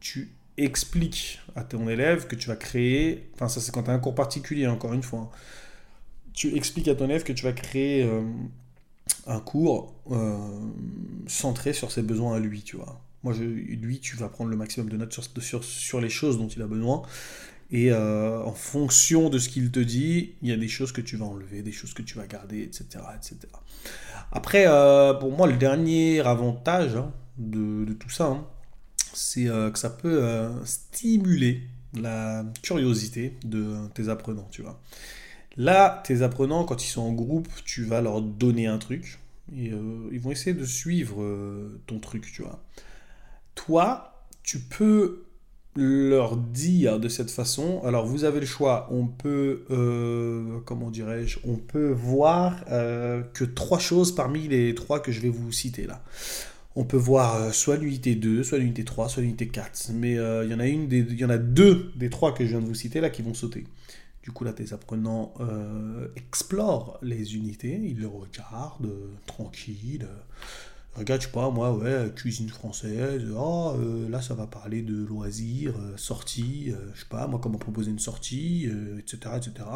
tu 0.00 0.37
explique 0.58 1.40
à 1.56 1.62
ton 1.62 1.88
élève 1.88 2.26
que 2.26 2.34
tu 2.34 2.48
vas 2.48 2.56
créer, 2.56 3.28
enfin 3.34 3.48
ça 3.48 3.60
c'est 3.60 3.72
quand 3.72 3.84
tu 3.84 3.90
as 3.90 3.94
un 3.94 3.98
cours 3.98 4.14
particulier 4.14 4.66
encore 4.66 4.92
une 4.92 5.02
fois, 5.02 5.20
hein. 5.20 5.36
tu 6.32 6.54
expliques 6.56 6.88
à 6.88 6.94
ton 6.94 7.06
élève 7.06 7.22
que 7.22 7.32
tu 7.32 7.44
vas 7.44 7.52
créer 7.52 8.02
euh, 8.02 8.22
un 9.26 9.40
cours 9.40 9.94
euh, 10.10 10.36
centré 11.26 11.72
sur 11.72 11.90
ses 11.90 12.02
besoins 12.02 12.36
à 12.36 12.38
lui, 12.38 12.62
tu 12.62 12.76
vois. 12.76 13.00
Moi, 13.24 13.34
lui, 13.34 13.98
tu 13.98 14.16
vas 14.16 14.28
prendre 14.28 14.48
le 14.50 14.56
maximum 14.56 14.88
de 14.88 14.96
notes 14.96 15.12
sur, 15.12 15.24
sur, 15.42 15.64
sur 15.64 16.00
les 16.00 16.08
choses 16.08 16.38
dont 16.38 16.46
il 16.46 16.62
a 16.62 16.68
besoin. 16.68 17.02
Et 17.70 17.90
euh, 17.90 18.42
en 18.44 18.52
fonction 18.52 19.28
de 19.28 19.38
ce 19.38 19.48
qu'il 19.48 19.72
te 19.72 19.80
dit, 19.80 20.34
il 20.40 20.48
y 20.48 20.52
a 20.52 20.56
des 20.56 20.68
choses 20.68 20.92
que 20.92 21.00
tu 21.00 21.16
vas 21.16 21.26
enlever, 21.26 21.62
des 21.62 21.72
choses 21.72 21.94
que 21.94 22.02
tu 22.02 22.16
vas 22.16 22.26
garder, 22.26 22.62
etc. 22.62 23.04
etc. 23.16 23.38
Après, 24.30 24.66
pour 25.18 25.32
moi, 25.32 25.48
le 25.48 25.56
dernier 25.56 26.20
avantage 26.20 26.94
hein, 26.94 27.12
de, 27.38 27.92
tout 27.94 28.10
ça, 28.10 28.26
hein, 28.26 28.46
c'est 29.18 29.48
euh, 29.48 29.70
que 29.70 29.78
ça 29.78 29.90
peut 29.90 30.22
euh, 30.22 30.64
stimuler 30.64 31.62
la 32.00 32.44
curiosité 32.62 33.34
de 33.44 33.74
tes 33.94 34.08
apprenants, 34.08 34.48
tu 34.50 34.62
vois. 34.62 34.80
Là, 35.56 36.02
tes 36.06 36.22
apprenants, 36.22 36.64
quand 36.64 36.84
ils 36.84 36.88
sont 36.88 37.02
en 37.02 37.12
groupe, 37.12 37.48
tu 37.64 37.84
vas 37.84 38.00
leur 38.00 38.22
donner 38.22 38.68
un 38.68 38.78
truc 38.78 39.18
et 39.56 39.72
euh, 39.72 40.08
ils 40.12 40.20
vont 40.20 40.30
essayer 40.30 40.54
de 40.54 40.64
suivre 40.64 41.24
ton 41.86 41.98
truc, 41.98 42.30
tu 42.32 42.42
vois. 42.42 42.62
Toi, 43.56 44.24
tu 44.44 44.60
peux 44.60 45.24
leur 45.74 46.36
dire 46.36 47.00
de 47.00 47.08
cette 47.08 47.30
façon, 47.30 47.82
alors 47.84 48.06
vous 48.06 48.24
avez 48.24 48.40
le 48.40 48.46
choix, 48.46 48.88
on 48.92 49.06
peut, 49.06 49.64
comment 50.64 50.90
dirais-je, 50.90 51.38
on 51.44 51.56
peut 51.56 51.90
voir 51.90 52.64
que 52.66 53.44
trois 53.44 53.78
choses 53.78 54.14
parmi 54.14 54.46
les 54.48 54.74
trois 54.74 55.00
que 55.00 55.10
je 55.10 55.20
vais 55.20 55.28
vous 55.28 55.50
citer 55.50 55.86
là 55.86 56.02
on 56.78 56.84
peut 56.84 56.96
voir 56.96 57.34
euh, 57.34 57.50
soit 57.50 57.76
l'unité 57.76 58.14
2, 58.14 58.44
soit 58.44 58.58
l'unité 58.58 58.84
3, 58.84 59.08
soit 59.08 59.22
l'unité 59.22 59.48
4. 59.48 59.90
Mais 59.94 60.16
euh, 60.16 60.44
il 60.44 60.50
y 60.52 60.54
en 60.54 60.60
a 60.60 60.66
une 60.66 60.86
des, 60.86 61.00
y 61.12 61.24
en 61.24 61.30
a 61.30 61.36
deux 61.36 61.90
des 61.96 62.08
trois 62.08 62.32
que 62.32 62.44
je 62.44 62.50
viens 62.50 62.60
de 62.60 62.66
vous 62.66 62.74
citer 62.74 63.00
là 63.00 63.10
qui 63.10 63.20
vont 63.22 63.34
sauter. 63.34 63.66
Du 64.22 64.30
coup, 64.30 64.44
là, 64.44 64.52
tes 64.52 64.72
apprenants 64.72 65.34
euh, 65.40 66.06
explorent 66.14 66.98
les 67.02 67.34
unités, 67.34 67.80
ils 67.82 67.98
le 67.98 68.06
regardent 68.06 68.92
tranquille. 69.26 70.06
Regarde, 70.94 71.20
je 71.20 71.26
sais 71.26 71.32
pas, 71.32 71.50
moi, 71.50 71.76
ouais, 71.76 72.12
cuisine 72.14 72.48
française, 72.48 73.24
oh, 73.36 73.76
là, 74.08 74.20
ça 74.20 74.34
va 74.34 74.46
parler 74.46 74.82
de 74.82 75.04
loisirs, 75.04 75.74
sorties, 75.96 76.72
je 76.94 77.00
sais 77.00 77.06
pas, 77.08 77.26
moi, 77.26 77.40
comment 77.40 77.58
proposer 77.58 77.90
une 77.90 78.00
sortie, 78.00 78.68
etc., 78.98 79.34
etc. 79.36 79.68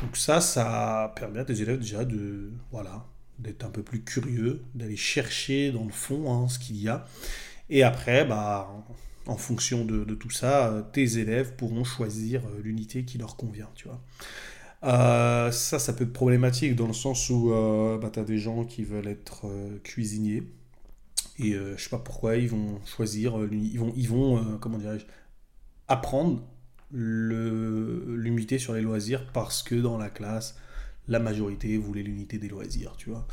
Donc 0.00 0.16
ça, 0.16 0.40
ça 0.40 1.12
permet 1.16 1.40
à 1.40 1.44
tes 1.44 1.60
élèves 1.60 1.80
déjà 1.80 2.04
de, 2.04 2.52
voilà, 2.70 3.04
d'être 3.38 3.64
un 3.64 3.70
peu 3.70 3.82
plus 3.82 4.02
curieux, 4.02 4.62
d'aller 4.74 4.96
chercher 4.96 5.70
dans 5.72 5.84
le 5.84 5.92
fond 5.92 6.32
hein, 6.32 6.48
ce 6.48 6.58
qu'il 6.58 6.76
y 6.76 6.88
a. 6.88 7.06
Et 7.68 7.82
après, 7.82 8.24
bah, 8.24 8.68
en 9.26 9.36
fonction 9.36 9.84
de, 9.84 10.04
tout 10.14 10.30
ça, 10.30 10.88
tes 10.92 11.18
élèves 11.18 11.54
pourront 11.56 11.84
choisir 11.84 12.42
euh, 12.46 12.60
l'unité 12.62 13.04
qui 13.04 13.18
leur 13.18 13.36
convient, 13.36 13.68
tu 13.74 13.88
vois. 13.88 14.00
Euh, 14.84 15.50
ça, 15.50 15.78
ça 15.78 15.92
peut 15.92 16.04
être 16.04 16.12
problématique 16.12 16.76
dans 16.76 16.86
le 16.86 16.92
sens 16.92 17.28
où 17.30 17.52
euh, 17.52 17.98
bah, 17.98 18.10
tu 18.12 18.20
as 18.20 18.24
des 18.24 18.38
gens 18.38 18.64
qui 18.64 18.84
veulent 18.84 19.08
être 19.08 19.46
cuisiniers 19.82 20.44
et 21.38 21.52
je 21.52 21.82
sais 21.82 21.90
pas 21.90 21.98
pourquoi 21.98 22.36
ils 22.36 22.48
vont 22.48 22.80
choisir, 22.86 23.38
ils 23.52 23.78
vont, 23.78 23.92
ils 23.94 24.08
vont 24.08 24.58
comment 24.58 24.78
dirais-je, 24.78 25.04
apprendre 25.86 26.42
l'unité 26.90 28.58
sur 28.58 28.72
les 28.72 28.80
loisirs 28.80 29.30
parce 29.34 29.62
que 29.62 29.74
dans 29.74 29.98
la 29.98 30.08
classe, 30.08 30.56
La 31.08 31.18
majorité 31.18 31.76
voulait 31.76 32.02
l'unité 32.02 32.38
des 32.38 32.48
loisirs, 32.48 32.94
tu 32.96 33.10
vois. 33.10 33.26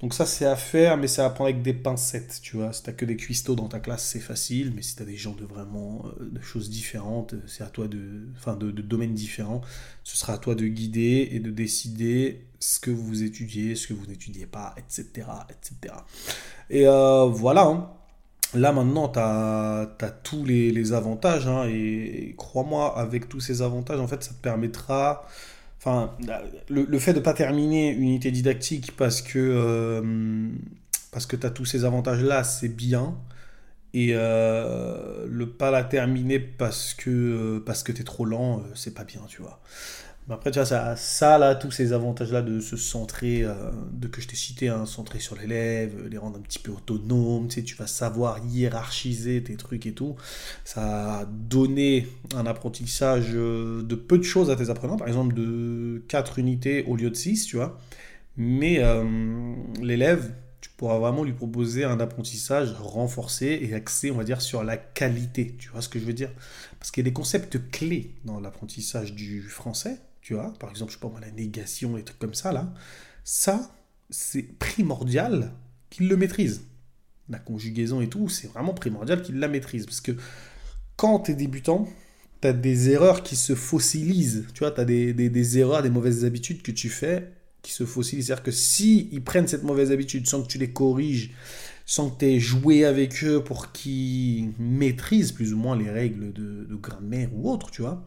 Donc 0.00 0.14
ça, 0.14 0.26
c'est 0.26 0.46
à 0.46 0.56
faire, 0.56 0.96
mais 0.96 1.08
ça 1.08 1.26
à 1.26 1.30
prendre 1.30 1.50
avec 1.50 1.62
des 1.62 1.74
pincettes, 1.74 2.40
tu 2.42 2.56
vois. 2.56 2.72
Si 2.72 2.82
t'as 2.82 2.92
que 2.92 3.04
des 3.04 3.16
cuistots 3.16 3.56
dans 3.56 3.68
ta 3.68 3.80
classe, 3.80 4.04
c'est 4.06 4.20
facile, 4.20 4.72
mais 4.74 4.82
si 4.82 4.94
t'as 4.96 5.04
des 5.04 5.16
gens 5.16 5.34
de 5.34 5.44
vraiment 5.44 6.04
euh, 6.20 6.30
de 6.30 6.40
choses 6.40 6.70
différentes, 6.70 7.34
c'est 7.46 7.64
à 7.64 7.68
toi 7.68 7.88
de, 7.88 8.28
enfin, 8.36 8.56
de, 8.56 8.70
domaines 8.70 9.14
différents, 9.14 9.60
ce 10.04 10.16
sera 10.16 10.34
à 10.34 10.38
toi 10.38 10.54
de 10.54 10.66
guider 10.66 11.28
et 11.32 11.40
de 11.40 11.50
décider 11.50 12.46
ce 12.60 12.78
que 12.78 12.90
vous 12.90 13.22
étudiez, 13.22 13.74
ce 13.74 13.88
que 13.88 13.94
vous 13.94 14.06
n'étudiez 14.06 14.46
pas, 14.46 14.74
etc., 14.78 15.26
etc. 15.50 15.94
Et 16.70 16.86
euh, 16.86 17.26
voilà. 17.26 17.64
Hein. 17.64 17.90
Là 18.54 18.72
maintenant, 18.72 19.08
tu 19.08 19.18
as, 19.18 20.10
tous 20.22 20.44
les, 20.44 20.92
avantages, 20.92 21.46
hein, 21.46 21.66
et, 21.68 22.34
crois-moi, 22.36 22.96
avec 22.96 23.28
tous 23.28 23.40
ces 23.40 23.60
avantages, 23.60 24.00
en 24.00 24.06
fait, 24.06 24.22
ça 24.22 24.32
te 24.32 24.40
permettra 24.40 25.26
Enfin, 25.86 26.16
le, 26.68 26.98
fait 26.98 27.12
de 27.12 27.20
ne 27.20 27.22
pas 27.22 27.32
terminer 27.32 27.90
une 27.90 28.02
unité 28.02 28.32
didactique 28.32 28.96
parce 28.96 29.22
que, 29.22 29.38
euh, 29.38 30.48
parce 31.12 31.26
que 31.26 31.36
tu 31.36 31.46
tous 31.52 31.64
ces 31.64 31.84
avantages-là, 31.84 32.42
c'est 32.42 32.68
bien. 32.68 33.16
Et 33.94 34.08
euh, 34.12 35.26
le 35.30 35.48
pas 35.48 35.70
la 35.70 35.84
terminer 35.84 36.40
parce 36.40 36.92
que, 36.92 37.62
parce 37.64 37.84
que 37.84 37.92
tu 37.92 38.02
trop 38.02 38.24
lent, 38.24 38.58
euh, 38.58 38.62
c'est 38.74 38.94
pas 38.94 39.04
bien, 39.04 39.20
tu 39.28 39.42
vois 39.42 39.60
après, 40.28 40.50
tu 40.50 40.58
vois, 40.58 40.66
ça, 40.66 40.96
ça 40.96 41.38
là, 41.38 41.54
tous 41.54 41.70
ces 41.70 41.92
avantages-là 41.92 42.42
de 42.42 42.58
se 42.58 42.76
centrer, 42.76 43.44
euh, 43.44 43.70
de 43.92 44.08
que 44.08 44.20
je 44.20 44.26
t'ai 44.26 44.34
cité, 44.34 44.68
hein, 44.68 44.84
centrer 44.84 45.20
sur 45.20 45.36
l'élève, 45.36 46.08
les 46.08 46.18
rendre 46.18 46.38
un 46.38 46.42
petit 46.42 46.58
peu 46.58 46.72
autonomes, 46.72 47.46
tu 47.46 47.60
sais, 47.60 47.62
tu 47.62 47.76
vas 47.76 47.86
savoir 47.86 48.44
hiérarchiser 48.44 49.44
tes 49.44 49.54
trucs 49.56 49.86
et 49.86 49.92
tout. 49.92 50.16
Ça 50.64 51.20
a 51.20 51.24
donné 51.26 52.08
un 52.34 52.44
apprentissage 52.44 53.28
euh, 53.34 53.82
de 53.82 53.94
peu 53.94 54.18
de 54.18 54.24
choses 54.24 54.50
à 54.50 54.56
tes 54.56 54.68
apprenants, 54.68 54.96
par 54.96 55.06
exemple 55.06 55.32
de 55.32 56.02
4 56.08 56.40
unités 56.40 56.84
au 56.88 56.96
lieu 56.96 57.10
de 57.10 57.16
6, 57.16 57.46
tu 57.46 57.56
vois. 57.56 57.78
Mais 58.36 58.80
euh, 58.80 59.54
l'élève, 59.80 60.32
tu 60.60 60.70
pourras 60.70 60.98
vraiment 60.98 61.22
lui 61.22 61.34
proposer 61.34 61.84
un 61.84 62.00
apprentissage 62.00 62.72
renforcé 62.80 63.60
et 63.62 63.74
axé, 63.74 64.10
on 64.10 64.16
va 64.16 64.24
dire, 64.24 64.42
sur 64.42 64.64
la 64.64 64.76
qualité. 64.76 65.54
Tu 65.56 65.68
vois 65.68 65.82
ce 65.82 65.88
que 65.88 66.00
je 66.00 66.04
veux 66.04 66.12
dire? 66.12 66.32
Parce 66.80 66.90
qu'il 66.90 67.04
y 67.04 67.06
a 67.06 67.08
des 67.10 67.14
concepts 67.14 67.70
clés 67.70 68.10
dans 68.24 68.40
l'apprentissage 68.40 69.14
du 69.14 69.42
français 69.42 70.00
tu 70.26 70.34
vois, 70.34 70.52
par 70.58 70.70
exemple, 70.70 70.90
je 70.90 70.96
sais 70.96 71.00
pas 71.00 71.08
moi, 71.08 71.20
la 71.20 71.30
négation 71.30 71.96
et 71.96 72.02
trucs 72.02 72.18
comme 72.18 72.34
ça, 72.34 72.50
là, 72.50 72.74
ça, 73.22 73.72
c'est 74.10 74.42
primordial 74.58 75.52
qu'il 75.88 76.08
le 76.08 76.16
maîtrise. 76.16 76.62
La 77.28 77.38
conjugaison 77.38 78.00
et 78.00 78.08
tout, 78.08 78.28
c'est 78.28 78.48
vraiment 78.48 78.74
primordial 78.74 79.22
qu'il 79.22 79.38
la 79.38 79.46
maîtrise. 79.46 79.86
Parce 79.86 80.00
que 80.00 80.10
quand 80.96 81.20
tu 81.20 81.30
es 81.30 81.34
débutant, 81.36 81.88
tu 82.42 82.48
as 82.48 82.52
des 82.52 82.90
erreurs 82.90 83.22
qui 83.22 83.36
se 83.36 83.54
fossilisent. 83.54 84.46
Tu 84.52 84.64
vois, 84.64 84.72
tu 84.72 84.80
as 84.80 84.84
des, 84.84 85.12
des, 85.12 85.58
erreurs, 85.58 85.84
des 85.84 85.90
mauvaises 85.90 86.24
habitudes 86.24 86.60
que 86.60 86.72
tu 86.72 86.88
fais 86.88 87.30
qui 87.62 87.70
se 87.70 87.86
fossilisent. 87.86 88.26
C'est-à-dire 88.26 88.42
que 88.42 88.50
si 88.50 89.08
ils 89.12 89.22
prennent 89.22 89.46
cette 89.46 89.62
mauvaise 89.62 89.92
habitude 89.92 90.26
sans 90.26 90.42
que 90.42 90.48
tu 90.48 90.58
les 90.58 90.72
corriges, 90.72 91.34
sans 91.84 92.10
que 92.10 92.18
tu 92.18 92.24
aies 92.24 92.40
joué 92.40 92.84
avec 92.84 93.22
eux 93.22 93.44
pour 93.44 93.70
qu'ils 93.70 94.54
maîtrisent 94.58 95.30
plus 95.30 95.52
ou 95.52 95.56
moins 95.56 95.78
les 95.78 95.88
règles 95.88 96.32
de, 96.32 96.74
grammaire 96.74 97.28
ou 97.32 97.48
autre, 97.48 97.70
tu 97.70 97.82
vois, 97.82 98.04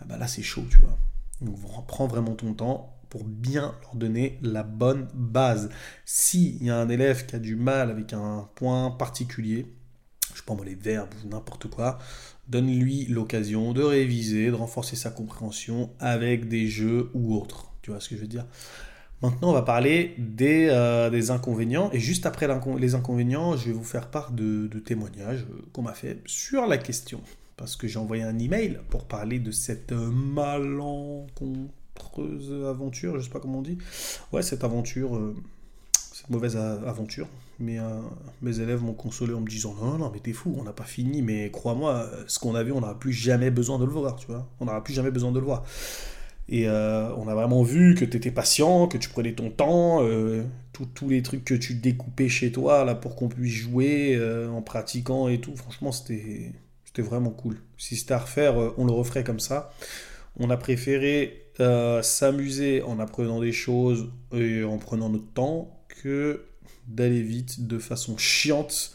ah 0.00 0.04
bah 0.04 0.18
là 0.18 0.28
c'est 0.28 0.42
chaud, 0.42 0.66
tu 0.70 0.76
vois. 0.80 0.98
Donc 1.40 1.56
prends 1.86 2.06
vraiment 2.06 2.34
ton 2.34 2.54
temps 2.54 2.96
pour 3.08 3.24
bien 3.24 3.74
leur 3.82 3.94
donner 3.94 4.38
la 4.42 4.62
bonne 4.62 5.08
base. 5.14 5.70
S'il 6.04 6.62
y 6.62 6.70
a 6.70 6.78
un 6.78 6.88
élève 6.88 7.26
qui 7.26 7.36
a 7.36 7.38
du 7.38 7.56
mal 7.56 7.90
avec 7.90 8.12
un 8.12 8.48
point 8.54 8.90
particulier, 8.90 9.66
je 10.34 10.42
prends 10.42 10.60
les 10.62 10.74
verbes 10.74 11.14
ou 11.24 11.28
n'importe 11.28 11.68
quoi, 11.68 11.98
donne-lui 12.48 13.06
l'occasion 13.06 13.72
de 13.72 13.82
réviser, 13.82 14.48
de 14.48 14.54
renforcer 14.54 14.96
sa 14.96 15.10
compréhension 15.10 15.90
avec 15.98 16.48
des 16.48 16.66
jeux 16.66 17.10
ou 17.14 17.34
autres. 17.36 17.72
Tu 17.82 17.90
vois 17.90 18.00
ce 18.00 18.08
que 18.08 18.16
je 18.16 18.22
veux 18.22 18.26
dire? 18.26 18.46
Maintenant, 19.22 19.50
on 19.50 19.54
va 19.54 19.62
parler 19.62 20.14
des, 20.18 20.68
euh, 20.70 21.30
inconvénients. 21.30 21.90
Et 21.92 22.00
juste 22.00 22.26
après 22.26 22.46
les 22.78 22.94
inconvénients, 22.94 23.56
je 23.56 23.66
vais 23.66 23.72
vous 23.72 23.84
faire 23.84 24.10
part 24.10 24.32
de 24.32 24.68
témoignages 24.84 25.46
qu'on 25.72 25.82
m'a 25.82 25.94
fait 25.94 26.20
sur 26.26 26.66
la 26.66 26.76
question 26.76 27.22
parce 27.56 27.76
que 27.76 27.86
j'ai 27.88 27.98
envoyé 27.98 28.22
un 28.22 28.38
email 28.38 28.78
pour 28.90 29.04
parler 29.04 29.38
de 29.38 29.50
cette 29.50 29.92
malencontreuse 29.92 32.52
aventure, 32.66 33.18
je 33.18 33.24
sais 33.24 33.30
pas 33.30 33.40
comment 33.40 33.58
on 33.58 33.62
dit. 33.62 33.78
Ouais, 34.32 34.42
cette 34.42 34.64
aventure, 34.64 35.16
euh, 35.16 35.34
cette 36.12 36.28
mauvaise 36.30 36.56
aventure. 36.56 37.28
Mais 37.58 37.78
euh, 37.78 38.02
mes 38.42 38.60
élèves 38.60 38.82
m'ont 38.82 38.92
consolé 38.92 39.32
en 39.32 39.40
me 39.40 39.48
disant 39.48 39.74
non, 39.80 39.96
non, 39.96 40.10
mais 40.12 40.20
t'es 40.20 40.34
fou, 40.34 40.54
on 40.58 40.64
n'a 40.64 40.74
pas 40.74 40.84
fini, 40.84 41.22
mais 41.22 41.50
crois-moi, 41.50 42.10
ce 42.26 42.38
qu'on 42.38 42.54
a 42.54 42.62
vu, 42.62 42.72
on 42.72 42.80
n'aura 42.80 42.98
plus 42.98 43.14
jamais 43.14 43.50
besoin 43.50 43.78
de 43.78 43.86
le 43.86 43.90
voir, 43.90 44.16
tu 44.16 44.26
vois. 44.26 44.46
On 44.60 44.66
n'aura 44.66 44.84
plus 44.84 44.92
jamais 44.92 45.10
besoin 45.10 45.32
de 45.32 45.38
le 45.38 45.46
voir. 45.46 45.64
Et 46.48 46.68
euh, 46.68 47.12
on 47.16 47.26
a 47.26 47.34
vraiment 47.34 47.62
vu 47.62 47.94
que 47.94 48.04
tu 48.04 48.18
étais 48.18 48.30
patient, 48.30 48.86
que 48.86 48.98
tu 48.98 49.08
prenais 49.08 49.32
ton 49.32 49.48
temps, 49.50 50.02
tous 50.94 51.08
les 51.08 51.22
trucs 51.22 51.44
que 51.44 51.54
tu 51.54 51.74
découpais 51.74 52.28
chez 52.28 52.52
toi 52.52 52.84
là 52.84 52.94
pour 52.94 53.16
qu'on 53.16 53.28
puisse 53.28 53.54
jouer 53.54 54.20
en 54.52 54.60
pratiquant 54.60 55.28
et 55.28 55.40
tout. 55.40 55.56
Franchement, 55.56 55.92
c'était 55.92 56.52
c'était 56.96 57.08
vraiment 57.08 57.30
cool. 57.30 57.58
Si 57.76 57.94
c'était 57.94 58.14
à 58.14 58.18
refaire, 58.18 58.58
euh, 58.58 58.74
on 58.78 58.86
le 58.86 58.92
referait 58.92 59.22
comme 59.22 59.40
ça. 59.40 59.70
On 60.38 60.48
a 60.48 60.56
préféré 60.56 61.50
euh, 61.60 62.00
s'amuser 62.02 62.82
en 62.82 62.98
apprenant 62.98 63.40
des 63.40 63.52
choses 63.52 64.08
et 64.32 64.64
en 64.64 64.78
prenant 64.78 65.10
notre 65.10 65.30
temps 65.32 65.84
que 65.88 66.46
d'aller 66.88 67.20
vite 67.20 67.66
de 67.66 67.78
façon 67.78 68.16
chiante 68.16 68.94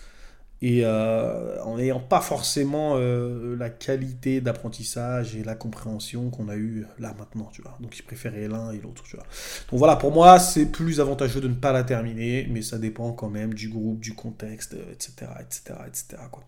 et 0.64 0.82
euh, 0.84 1.62
en 1.64 1.78
n'ayant 1.78 2.00
pas 2.00 2.22
forcément 2.22 2.96
la 2.96 3.70
qualité 3.70 4.42
d'apprentissage 4.42 5.36
et 5.36 5.44
la 5.44 5.56
compréhension 5.56 6.30
qu'on 6.30 6.50
a 6.50 6.56
eu 6.56 6.86
là 7.00 7.16
maintenant, 7.18 7.50
tu 7.52 7.64
vois. 7.64 7.78
Donc 7.82 7.98
ils 7.98 8.04
préféraient 8.04 8.48
l'un 8.48 8.72
et 8.72 8.80
l'autre, 8.80 9.04
tu 9.04 9.16
vois. 9.16 9.26
Donc 9.70 9.80
voilà, 9.80 9.96
pour 9.96 10.12
moi, 10.12 10.40
c'est 10.40 10.68
plus 10.68 11.00
avantageux 11.00 11.42
de 11.42 11.48
ne 11.48 11.56
pas 11.56 11.72
la 11.72 11.84
terminer, 11.84 12.48
mais 12.50 12.62
ça 12.62 12.78
dépend 12.78 13.12
quand 13.12 13.30
même 13.30 13.56
du 13.56 13.70
groupe, 13.70 14.00
du 14.00 14.14
contexte, 14.14 14.76
etc., 14.92 15.32
etc., 15.40 15.74
etc., 15.88 16.18
quoi. 16.32 16.44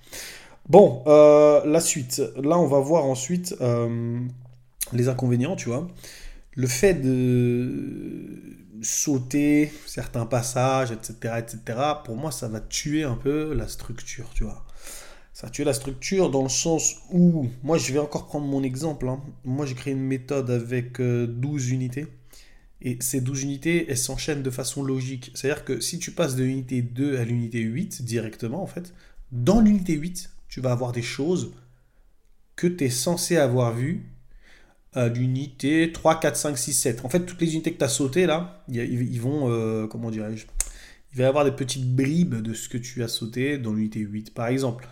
Bon, 0.70 1.04
euh, 1.08 1.66
la 1.66 1.80
suite. 1.82 2.22
Là, 2.42 2.58
on 2.58 2.68
va 2.68 2.80
voir 2.80 3.06
ensuite 3.06 3.56
euh, 3.62 4.20
les 4.94 5.10
inconvénients, 5.10 5.56
tu 5.56 5.70
vois. 5.70 5.88
Le 6.56 6.68
fait 6.68 6.94
de 6.94 8.58
sauter 8.82 9.72
certains 9.86 10.26
passages, 10.26 10.92
etc., 10.92 11.36
etc., 11.40 11.80
pour 12.06 12.16
moi, 12.16 12.32
ça 12.32 12.48
va 12.48 12.62
tuer 12.62 13.04
un 13.04 13.16
peu 13.16 13.54
la 13.54 13.68
structure, 13.68 14.30
tu 14.34 14.44
vois. 14.44 14.66
Ça 15.34 15.48
va 15.48 15.52
tuer 15.52 15.64
la 15.64 15.74
structure 15.74 16.30
dans 16.30 16.44
le 16.44 16.50
sens 16.50 16.98
où, 17.12 17.50
moi, 17.64 17.78
je 17.78 17.92
vais 17.92 18.00
encore 18.00 18.28
prendre 18.28 18.46
mon 18.46 18.64
exemple. 18.64 19.08
Hein. 19.10 19.22
Moi, 19.44 19.66
j'ai 19.66 19.76
créé 19.76 19.94
une 19.94 20.00
méthode 20.00 20.50
avec 20.50 21.02
12 21.02 21.02
euh, 21.02 21.74
unités. 21.74 22.08
Et 22.82 22.98
ces 23.02 23.22
12 23.22 23.44
unités, 23.44 23.86
elles 23.90 23.98
s'enchaînent 23.98 24.44
de 24.44 24.50
façon 24.50 24.84
logique. 24.84 25.32
C'est-à-dire 25.34 25.66
que 25.66 25.80
si 25.80 26.00
tu 26.00 26.12
passes 26.12 26.36
de 26.36 26.44
l'unité 26.44 26.82
2 26.82 27.18
à 27.18 27.24
l'unité 27.24 27.60
8 27.60 28.04
directement, 28.04 28.62
en 28.62 28.68
fait, 28.68 28.94
dans 29.32 29.62
l'unité 29.62 29.94
8, 29.94 30.30
tu 30.54 30.62
vas 30.62 30.72
avoir 30.72 30.92
des 30.92 31.02
choses 31.02 31.52
que 32.56 32.68
tu 32.68 32.84
es 32.84 32.92
censé 32.92 33.38
avoir 33.38 33.74
vues 33.74 34.04
à 34.94 35.08
l'unité 35.08 35.92
3, 35.92 36.20
4, 36.20 36.36
5, 36.36 36.58
6, 36.60 36.74
7. 36.74 37.06
En 37.06 37.10
fait, 37.10 37.22
toutes 37.22 37.42
les 37.42 37.54
unités 37.54 37.74
que 37.74 37.80
tu 37.80 37.84
as 37.84 37.90
sautées 37.90 38.28
là, 38.28 38.64
ils 38.68 39.20
vont, 39.20 39.50
euh, 39.50 39.88
comment 39.88 40.12
dirais-je, 40.12 40.46
il 41.12 41.18
va 41.18 41.24
y 41.24 41.26
avoir 41.26 41.44
des 41.44 41.54
petites 41.54 41.96
bribes 41.96 42.36
de 42.36 42.54
ce 42.54 42.70
que 42.70 42.78
tu 42.78 43.02
as 43.02 43.08
sauté 43.08 43.58
dans 43.58 43.74
l'unité 43.74 44.02
8. 44.02 44.36
Par 44.36 44.46
exemple, 44.46 44.88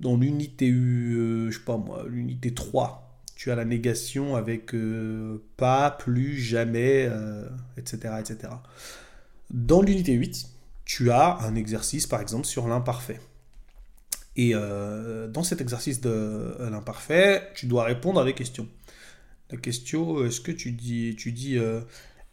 dans 0.00 0.16
l'unité, 0.16 0.72
euh, 0.72 1.48
l'unité 2.08 2.52
3, 2.52 3.22
tu 3.36 3.52
as 3.52 3.54
la 3.54 3.64
négation 3.64 4.34
avec 4.34 4.74
euh, 4.74 5.44
pas, 5.56 5.92
plus, 5.92 6.38
jamais, 6.38 7.08
etc., 7.76 8.14
etc. 8.18 8.54
Dans 9.50 9.80
l'unité 9.80 10.14
8, 10.14 10.48
tu 10.84 11.12
as 11.12 11.38
un 11.42 11.54
exercice, 11.54 12.08
par 12.08 12.20
exemple, 12.20 12.46
sur 12.46 12.66
l'imparfait. 12.66 13.20
Et 14.36 14.52
euh, 14.54 15.28
dans 15.28 15.42
cet 15.42 15.60
exercice 15.60 16.00
de 16.00 16.10
euh, 16.10 16.70
l'imparfait, 16.70 17.50
tu 17.54 17.66
dois 17.66 17.84
répondre 17.84 18.20
à 18.20 18.24
des 18.24 18.34
questions. 18.34 18.68
La 19.50 19.58
question, 19.58 20.24
est-ce 20.24 20.40
que 20.40 20.50
tu 20.50 20.72
dis, 20.72 21.14
tu 21.16 21.30
dis 21.30 21.58
euh, 21.58 21.80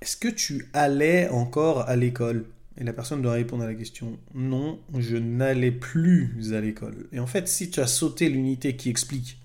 est-ce 0.02 0.18
que 0.18 0.28
tu 0.28 0.70
allais 0.74 1.30
encore 1.30 1.88
à 1.88 1.96
l'école? 1.96 2.46
Et 2.78 2.84
la 2.84 2.94
personne 2.94 3.22
doit 3.22 3.34
répondre 3.34 3.64
à 3.64 3.68
la 3.68 3.76
question, 3.76 4.18
non, 4.34 4.80
je 4.98 5.18
n'allais 5.18 5.72
plus 5.72 6.54
à 6.54 6.62
l'école. 6.62 7.08
Et 7.12 7.20
en 7.20 7.28
fait, 7.28 7.48
si 7.48 7.70
tu 7.70 7.80
as 7.82 7.88
sauté 7.88 8.30
l'unité 8.30 8.76
qui 8.76 8.90
explique 8.90 9.38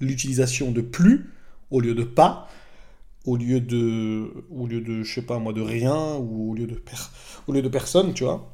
l'utilisation 0.00 0.72
de 0.72 0.82
plus 0.82 1.30
au 1.70 1.80
lieu 1.80 1.94
de 1.94 2.02
pas, 2.02 2.50
au 3.24 3.36
lieu 3.36 3.60
de, 3.60 4.30
au 4.50 4.66
lieu 4.66 4.82
de, 4.82 5.02
je 5.02 5.14
sais 5.14 5.22
pas 5.22 5.38
moi, 5.38 5.54
de 5.54 5.62
rien 5.62 6.16
ou 6.16 6.50
au 6.50 6.54
lieu 6.54 6.66
de, 6.66 6.82
au 7.46 7.52
lieu 7.52 7.62
de 7.62 7.68
personne, 7.68 8.12
tu 8.12 8.24
vois, 8.24 8.52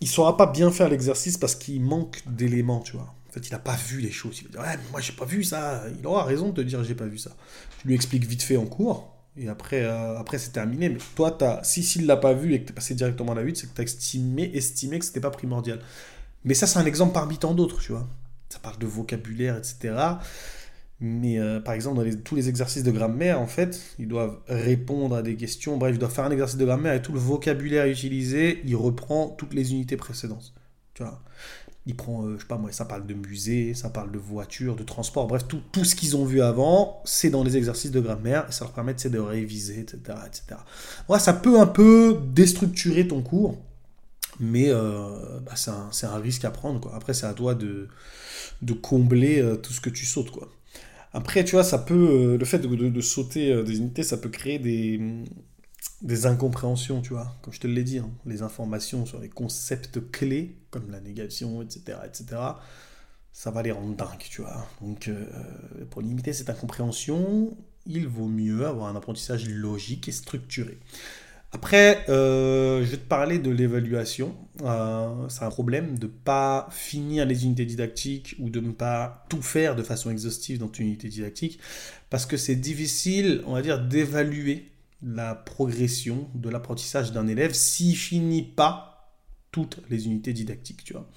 il 0.00 0.08
saura 0.08 0.36
pas 0.36 0.46
bien 0.46 0.70
faire 0.70 0.88
l'exercice 0.88 1.38
parce 1.38 1.54
qu'il 1.54 1.80
manque 1.82 2.22
d'éléments, 2.26 2.80
tu 2.80 2.92
vois. 2.92 3.14
En 3.28 3.32
fait, 3.32 3.48
il 3.48 3.52
n'a 3.52 3.58
pas 3.58 3.76
vu 3.76 4.00
les 4.00 4.12
choses. 4.12 4.38
Il 4.40 4.44
va 4.44 4.50
dire, 4.50 4.60
ouais, 4.60 4.78
moi, 4.92 5.00
j'ai 5.00 5.12
pas 5.12 5.24
vu 5.24 5.42
ça. 5.42 5.84
Il 5.98 6.06
aura 6.06 6.24
raison 6.24 6.50
de 6.50 6.54
te 6.54 6.60
dire, 6.60 6.84
j'ai 6.84 6.94
pas 6.94 7.06
vu 7.06 7.18
ça. 7.18 7.30
Tu 7.80 7.88
lui 7.88 7.94
expliques 7.94 8.26
vite 8.26 8.42
fait 8.42 8.56
en 8.56 8.66
cours. 8.66 9.14
Et 9.36 9.48
après, 9.48 9.82
euh, 9.82 10.18
après 10.18 10.38
c'est 10.38 10.52
terminé. 10.52 10.88
Mais 10.88 10.98
toi, 11.16 11.36
as, 11.42 11.64
si 11.64 11.82
s'il 11.82 12.06
l'a 12.06 12.16
pas 12.16 12.32
vu 12.32 12.54
et 12.54 12.60
que 12.60 12.66
tu 12.66 12.72
es 12.72 12.74
passé 12.74 12.94
directement 12.94 13.32
à 13.32 13.34
la 13.34 13.42
8, 13.42 13.56
c'est 13.56 13.66
que 13.68 13.74
tu 13.74 13.80
as 13.80 13.84
estimé, 13.84 14.50
estimé 14.54 14.98
que 14.98 15.04
c'était 15.04 15.20
pas 15.20 15.30
primordial. 15.30 15.80
Mais 16.44 16.54
ça, 16.54 16.66
c'est 16.66 16.78
un 16.78 16.86
exemple 16.86 17.12
parmi 17.12 17.38
tant 17.38 17.54
d'autres, 17.54 17.80
tu 17.80 17.92
vois. 17.92 18.06
Ça 18.48 18.58
parle 18.60 18.78
de 18.78 18.86
vocabulaire, 18.86 19.56
etc. 19.56 19.96
Mais 21.00 21.38
euh, 21.38 21.60
par 21.60 21.74
exemple, 21.74 22.02
dans 22.02 22.22
tous 22.22 22.36
les 22.36 22.48
exercices 22.48 22.82
de 22.84 22.90
grammaire, 22.90 23.40
en 23.40 23.46
fait, 23.46 23.80
ils 23.98 24.08
doivent 24.08 24.38
répondre 24.48 25.16
à 25.16 25.22
des 25.22 25.36
questions. 25.36 25.76
Bref, 25.76 25.94
ils 25.94 25.98
doivent 25.98 26.12
faire 26.12 26.24
un 26.24 26.30
exercice 26.30 26.56
de 26.56 26.64
grammaire 26.64 26.94
et 26.94 27.02
tout 27.02 27.12
le 27.12 27.18
vocabulaire 27.18 27.86
utilisé, 27.86 28.62
il 28.64 28.76
reprend 28.76 29.28
toutes 29.28 29.54
les 29.54 29.72
unités 29.72 29.96
précédentes. 29.96 30.54
Tu 30.94 31.02
vois 31.02 31.20
il 31.86 31.96
prend, 31.96 32.24
euh, 32.24 32.36
je 32.36 32.42
sais 32.42 32.48
pas 32.48 32.56
moi, 32.56 32.72
ça 32.72 32.84
parle 32.84 33.06
de 33.06 33.14
musée, 33.14 33.74
ça 33.74 33.90
parle 33.90 34.10
de 34.10 34.18
voiture, 34.18 34.74
de 34.74 34.84
transport, 34.84 35.26
bref, 35.26 35.46
tout, 35.46 35.60
tout 35.70 35.84
ce 35.84 35.94
qu'ils 35.94 36.16
ont 36.16 36.24
vu 36.24 36.40
avant, 36.40 37.02
c'est 37.04 37.30
dans 37.30 37.44
les 37.44 37.56
exercices 37.56 37.90
de 37.90 38.00
grammaire, 38.00 38.46
et 38.48 38.52
ça 38.52 38.64
leur 38.64 38.72
permet 38.72 38.94
de 38.94 39.18
réviser, 39.18 39.80
etc. 39.80 40.18
etc. 40.26 40.60
Ça 41.18 41.32
peut 41.34 41.60
un 41.60 41.66
peu 41.66 42.18
déstructurer 42.32 43.06
ton 43.06 43.22
cours, 43.22 43.58
mais 44.40 44.68
euh, 44.68 45.40
bah, 45.40 45.52
c'est 45.56 46.06
un, 46.06 46.18
risque 46.18 46.44
à 46.44 46.50
prendre. 46.50 46.80
Quoi. 46.80 46.94
Après, 46.94 47.12
c'est 47.12 47.26
à 47.26 47.34
toi 47.34 47.54
de, 47.54 47.88
de 48.62 48.72
combler 48.72 49.40
euh, 49.40 49.56
tout 49.56 49.72
ce 49.72 49.80
que 49.80 49.90
tu 49.90 50.06
sautes. 50.06 50.30
Quoi. 50.30 50.48
Après, 51.14 51.44
tu 51.44 51.52
vois, 51.52 51.64
ça 51.64 51.78
peut, 51.78 52.36
le 52.36 52.44
fait 52.44 52.58
de, 52.58 53.00
sauter 53.00 53.62
des 53.62 53.78
unités, 53.78 54.02
ça 54.02 54.18
peut 54.18 54.28
créer 54.28 54.58
des, 54.58 55.00
des 56.02 56.26
incompréhensions, 56.26 57.00
tu 57.00 57.10
vois. 57.10 57.36
Comme 57.42 57.52
je 57.52 57.60
te 57.60 57.66
l'ai 57.66 57.82
dit, 57.82 57.98
hein, 57.98 58.10
les 58.26 58.42
informations 58.42 59.06
sur 59.06 59.20
les 59.20 59.30
concepts 59.30 60.10
clés, 60.10 60.58
comme 60.70 60.90
la 60.90 61.00
négation, 61.00 61.62
etc., 61.62 61.98
etc., 62.04 62.36
ça 63.32 63.50
va 63.50 63.62
les 63.62 63.72
rendre 63.72 63.96
dingues, 63.96 64.18
tu 64.30 64.42
vois. 64.42 64.66
Donc, 64.80 65.08
euh, 65.08 65.24
pour 65.90 66.02
limiter 66.02 66.32
cette 66.32 66.50
incompréhension, 66.50 67.56
il 67.86 68.06
vaut 68.06 68.28
mieux 68.28 68.66
avoir 68.66 68.88
un 68.88 68.96
apprentissage 68.96 69.48
logique 69.48 70.08
et 70.08 70.12
structuré. 70.12 70.78
Après, 71.50 72.04
euh, 72.08 72.84
je 72.84 72.90
vais 72.90 72.96
te 72.96 73.08
parler 73.08 73.38
de 73.38 73.50
l'évaluation. 73.50 74.36
Euh, 74.62 75.28
c'est 75.28 75.44
un 75.44 75.50
problème 75.50 75.98
de 75.98 76.06
ne 76.06 76.12
pas 76.12 76.68
finir 76.70 77.26
les 77.26 77.44
unités 77.44 77.66
didactiques 77.66 78.36
ou 78.38 78.50
de 78.50 78.60
ne 78.60 78.70
pas 78.70 79.26
tout 79.28 79.42
faire 79.42 79.74
de 79.74 79.82
façon 79.82 80.10
exhaustive 80.10 80.58
dans 80.58 80.70
une 80.70 80.86
unité 80.86 81.08
didactique, 81.08 81.58
parce 82.08 82.24
que 82.24 82.36
c'est 82.36 82.54
difficile, 82.54 83.42
on 83.46 83.54
va 83.54 83.62
dire, 83.62 83.84
d'évaluer 83.84 84.70
la 85.02 85.34
progression 85.34 86.28
de 86.34 86.48
l'apprentissage 86.48 87.12
d'un 87.12 87.26
élève 87.26 87.52
s'il 87.52 87.96
finit 87.96 88.42
pas 88.42 89.12
toutes 89.50 89.80
les 89.90 90.06
unités 90.06 90.32
didactiques, 90.32 90.84
tu 90.84 90.92
vois. 90.92 91.08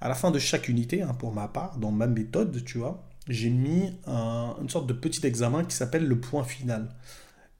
À 0.00 0.08
la 0.08 0.14
fin 0.14 0.30
de 0.30 0.38
chaque 0.38 0.68
unité, 0.68 1.02
hein, 1.02 1.14
pour 1.14 1.32
ma 1.32 1.48
part, 1.48 1.78
dans 1.78 1.92
ma 1.92 2.06
méthode, 2.06 2.64
tu 2.64 2.78
vois, 2.78 3.08
j'ai 3.28 3.50
mis 3.50 3.92
une 4.06 4.68
sorte 4.68 4.86
de 4.86 4.92
petit 4.92 5.26
examen 5.26 5.64
qui 5.64 5.76
s'appelle 5.76 6.06
le 6.06 6.20
point 6.20 6.44
final. 6.44 6.94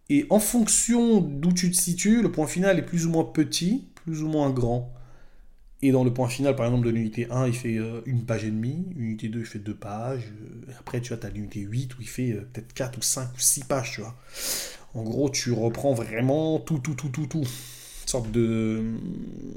Et 0.08 0.26
en 0.28 0.40
fonction 0.40 1.20
d'où 1.20 1.52
tu 1.52 1.70
te 1.70 1.76
situes, 1.76 2.20
le 2.20 2.32
point 2.32 2.46
final 2.46 2.78
est 2.78 2.82
plus 2.82 3.06
ou 3.06 3.10
moins 3.10 3.24
petit, 3.24 3.88
plus 3.94 4.22
ou 4.22 4.28
moins 4.28 4.50
grand. 4.50 4.92
Et 5.84 5.90
dans 5.90 6.04
le 6.04 6.14
point 6.14 6.28
final, 6.28 6.54
par 6.54 6.66
exemple, 6.66 6.86
de 6.86 6.90
l'unité 6.90 7.26
1, 7.28 7.48
il 7.48 7.54
fait 7.54 7.76
euh, 7.76 8.02
une 8.06 8.24
page 8.24 8.44
et 8.44 8.50
demie, 8.50 8.86
unité 8.96 9.28
2, 9.28 9.40
il 9.40 9.44
fait 9.44 9.58
deux 9.58 9.74
pages, 9.74 10.22
et 10.68 10.74
après, 10.78 11.00
tu 11.00 11.12
as 11.12 11.30
l'unité 11.30 11.60
8 11.60 11.98
où 11.98 12.02
il 12.02 12.08
fait 12.08 12.32
euh, 12.32 12.48
peut-être 12.52 12.72
4 12.72 12.98
ou 12.98 13.02
5 13.02 13.24
ou 13.34 13.40
6 13.40 13.64
pages, 13.64 13.92
tu 13.92 14.00
vois. 14.00 14.14
En 14.94 15.02
gros, 15.02 15.28
tu 15.28 15.50
reprends 15.50 15.92
vraiment 15.92 16.60
tout, 16.60 16.78
tout, 16.78 16.94
tout, 16.94 17.08
tout, 17.08 17.26
tout. 17.26 17.40
Une 17.40 18.08
sorte 18.08 18.30
de 18.30 18.94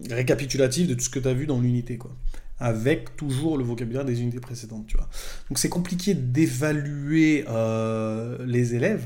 récapitulatif 0.10 0.88
de 0.88 0.96
tout 0.96 1.04
ce 1.04 1.10
que 1.12 1.20
tu 1.20 1.28
as 1.28 1.34
vu 1.34 1.46
dans 1.46 1.60
l'unité, 1.60 1.98
quoi. 1.98 2.16
Avec 2.58 3.16
toujours 3.18 3.58
le 3.58 3.64
vocabulaire 3.64 4.06
des 4.06 4.22
unités 4.22 4.40
précédentes, 4.40 4.88
tu 4.88 4.98
vois. 4.98 5.10
Donc 5.50 5.60
c'est 5.60 5.70
compliqué 5.70 6.16
d'évaluer 6.16 7.46
euh, 7.50 8.44
les 8.48 8.74
élèves 8.74 9.06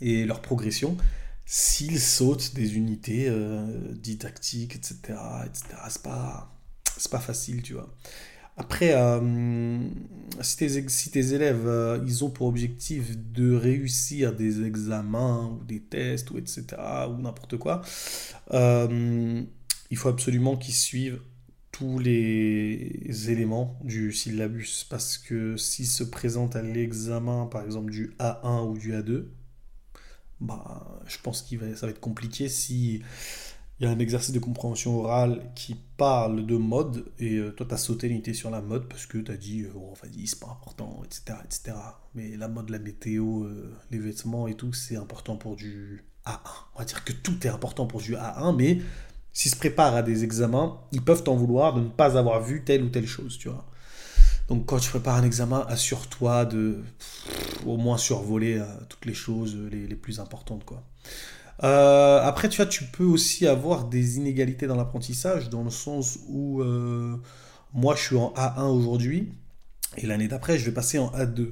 et 0.00 0.24
leur 0.24 0.40
progression 0.40 0.96
s'ils 1.46 2.00
sautent 2.00 2.54
des 2.54 2.76
unités 2.76 3.26
euh, 3.28 3.92
didactiques, 3.94 4.76
etc. 4.76 5.18
etc. 5.46 5.64
C'est 5.88 6.02
pas, 6.02 6.52
pas 7.10 7.20
facile, 7.20 7.62
tu 7.62 7.74
vois. 7.74 7.94
Après, 8.56 8.94
euh, 8.94 9.80
si, 10.40 11.10
tes, 11.10 11.34
élèves, 11.34 11.66
euh, 11.66 11.98
ils 12.06 12.24
ont 12.24 12.30
pour 12.30 12.46
objectif 12.46 13.16
de 13.32 13.52
réussir 13.52 14.32
des 14.32 14.64
examens 14.64 15.58
ou 15.60 15.64
des 15.64 15.80
tests, 15.80 16.30
ou 16.30 16.38
etc., 16.38 16.64
ou 17.10 17.20
n'importe 17.20 17.56
quoi, 17.56 17.82
euh, 18.52 19.42
il 19.90 19.96
faut 19.96 20.08
absolument 20.08 20.56
qu'ils 20.56 20.74
suivent 20.74 21.20
tous 21.72 21.98
les 21.98 23.28
éléments 23.28 23.76
du 23.82 24.12
syllabus. 24.12 24.86
Parce 24.88 25.18
que 25.18 25.56
s'ils 25.56 25.88
se 25.88 26.04
présentent 26.04 26.54
à 26.54 26.62
l'examen, 26.62 27.46
par 27.46 27.64
exemple, 27.64 27.90
du 27.90 28.14
A1 28.20 28.68
ou 28.68 28.78
du 28.78 28.92
A2, 28.92 29.24
bah, 30.40 31.00
je 31.06 31.18
pense 31.22 31.42
que 31.42 31.74
ça 31.74 31.86
va 31.86 31.90
être 31.90 32.00
compliqué 32.00 32.48
si 32.48 33.02
il 33.80 33.84
y 33.84 33.86
a 33.88 33.90
un 33.90 33.98
exercice 33.98 34.32
de 34.32 34.38
compréhension 34.38 35.00
orale 35.00 35.50
qui 35.56 35.74
parle 35.96 36.46
de 36.46 36.56
mode, 36.56 37.06
et 37.18 37.36
euh, 37.36 37.50
toi, 37.50 37.66
tu 37.66 37.74
as 37.74 37.78
sauté 37.78 38.08
l'unité 38.08 38.32
sur 38.32 38.50
la 38.50 38.60
mode 38.60 38.88
parce 38.88 39.06
que 39.06 39.18
tu 39.18 39.32
as 39.32 39.36
dit, 39.36 39.66
oh, 39.74 39.94
vas-y, 40.00 40.28
c'est 40.28 40.38
pas 40.38 40.50
important, 40.50 41.02
etc., 41.04 41.38
etc. 41.44 41.76
Mais 42.14 42.36
la 42.36 42.46
mode, 42.46 42.70
la 42.70 42.78
météo, 42.78 43.44
euh, 43.44 43.74
les 43.90 43.98
vêtements 43.98 44.46
et 44.46 44.54
tout, 44.54 44.72
c'est 44.72 44.96
important 44.96 45.36
pour 45.36 45.56
du 45.56 46.04
A1. 46.24 46.38
On 46.74 46.78
va 46.78 46.84
dire 46.84 47.04
que 47.04 47.12
tout 47.12 47.44
est 47.44 47.50
important 47.50 47.86
pour 47.86 48.00
du 48.00 48.14
A1, 48.14 48.54
mais 48.56 48.78
s'ils 49.32 49.50
se 49.50 49.56
préparent 49.56 49.96
à 49.96 50.02
des 50.02 50.22
examens, 50.22 50.80
ils 50.92 51.02
peuvent 51.02 51.24
t'en 51.24 51.34
vouloir 51.34 51.74
de 51.74 51.80
ne 51.80 51.88
pas 51.88 52.16
avoir 52.16 52.40
vu 52.42 52.62
telle 52.62 52.84
ou 52.84 52.90
telle 52.90 53.08
chose, 53.08 53.38
tu 53.38 53.48
vois. 53.48 53.66
Donc 54.48 54.66
quand 54.66 54.78
tu 54.78 54.90
prépares 54.90 55.16
un 55.16 55.24
examen, 55.24 55.64
assure-toi 55.68 56.44
de 56.44 56.82
au 57.64 57.76
moins 57.76 57.96
survoler 57.96 58.62
toutes 58.88 59.06
les 59.06 59.14
choses 59.14 59.56
les, 59.70 59.86
les 59.86 59.96
plus 59.96 60.20
importantes, 60.20 60.64
quoi. 60.64 60.84
Euh, 61.62 62.20
après, 62.22 62.48
tu 62.48 62.56
vois, 62.56 62.66
tu 62.66 62.84
peux 62.84 63.04
aussi 63.04 63.46
avoir 63.46 63.84
des 63.84 64.16
inégalités 64.16 64.66
dans 64.66 64.76
l'apprentissage, 64.76 65.50
dans 65.50 65.62
le 65.62 65.70
sens 65.70 66.18
où 66.28 66.60
euh, 66.60 67.16
moi, 67.72 67.94
je 67.94 68.02
suis 68.02 68.16
en 68.16 68.32
A1 68.36 68.66
aujourd'hui, 68.66 69.32
et 69.96 70.06
l'année 70.06 70.28
d'après, 70.28 70.58
je 70.58 70.64
vais 70.64 70.72
passer 70.72 70.98
en 70.98 71.08
A2. 71.12 71.50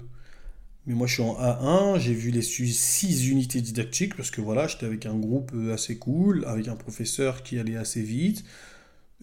Mais 0.87 0.95
moi, 0.95 1.07
je 1.07 1.15
suis 1.15 1.23
en 1.23 1.35
A1, 1.35 2.01
j'ai 2.01 2.15
vu 2.15 2.31
les 2.31 2.43
6 2.43 3.29
unités 3.29 3.61
didactiques, 3.61 4.17
parce 4.17 4.33
que 4.33 4.41
voilà, 4.41 4.67
j'étais 4.67 4.87
avec 4.87 5.07
un 5.07 5.15
groupe 5.15 5.53
euh, 5.55 5.75
assez 5.75 5.97
cool, 5.99 6.45
avec 6.47 6.67
un 6.67 6.77
professeur 6.77 7.43
qui 7.45 7.59
allait 7.59 7.77
assez 7.77 8.03
vite. 8.03 8.45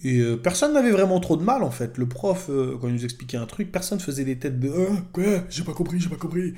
Et 0.04 0.22
personne 0.42 0.74
n'avait 0.74 0.92
vraiment 0.92 1.20
trop 1.20 1.36
de 1.36 1.44
mal, 1.44 1.64
en 1.64 1.72
fait. 1.72 1.98
Le 1.98 2.08
prof, 2.08 2.50
quand 2.82 2.88
il 2.88 2.94
nous 2.94 3.04
expliquait 3.04 3.38
un 3.38 3.46
truc, 3.46 3.72
personne 3.72 4.00
faisait 4.00 4.24
des 4.24 4.40
têtes 4.40 4.60
de 4.60 4.74
quoi? 5.12 5.44
J'ai 5.50 5.64
pas 5.64 5.74
compris, 5.74 6.00
j'ai 6.00 6.10
pas 6.10 6.16
compris». 6.16 6.54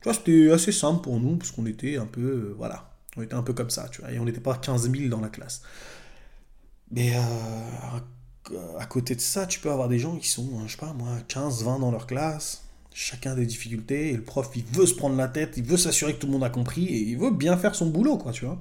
Tu 0.00 0.04
vois, 0.04 0.14
c'était 0.14 0.50
assez 0.50 0.72
simple 0.72 1.02
pour 1.02 1.20
nous, 1.20 1.36
parce 1.36 1.50
qu'on 1.50 1.66
était 1.66 1.96
un 1.96 2.06
peu... 2.06 2.54
voilà 2.56 2.90
on 3.16 3.22
était 3.22 3.34
un 3.34 3.42
peu 3.42 3.52
comme 3.52 3.70
ça, 3.70 3.88
tu 3.88 4.00
vois, 4.00 4.12
et 4.12 4.18
on 4.18 4.24
n'était 4.24 4.40
pas 4.40 4.56
15 4.56 4.90
000 4.90 5.08
dans 5.08 5.20
la 5.20 5.28
classe. 5.28 5.62
Mais 6.90 7.14
euh, 7.14 8.58
à 8.78 8.86
côté 8.86 9.14
de 9.14 9.20
ça, 9.20 9.46
tu 9.46 9.60
peux 9.60 9.70
avoir 9.70 9.88
des 9.88 9.98
gens 9.98 10.16
qui 10.16 10.28
sont, 10.28 10.66
je 10.66 10.72
sais 10.72 10.78
pas 10.78 10.92
moi, 10.92 11.18
15, 11.28 11.64
20 11.64 11.78
dans 11.80 11.90
leur 11.90 12.06
classe, 12.06 12.64
chacun 12.92 13.34
des 13.34 13.46
difficultés, 13.46 14.10
et 14.10 14.16
le 14.16 14.22
prof, 14.22 14.50
il 14.54 14.64
veut 14.64 14.86
se 14.86 14.94
prendre 14.94 15.16
la 15.16 15.28
tête, 15.28 15.56
il 15.56 15.64
veut 15.64 15.76
s'assurer 15.76 16.14
que 16.14 16.18
tout 16.20 16.26
le 16.26 16.32
monde 16.32 16.44
a 16.44 16.50
compris, 16.50 16.86
et 16.86 16.98
il 16.98 17.18
veut 17.18 17.30
bien 17.30 17.56
faire 17.56 17.74
son 17.74 17.86
boulot, 17.90 18.18
quoi, 18.18 18.32
tu 18.32 18.44
vois. 18.44 18.60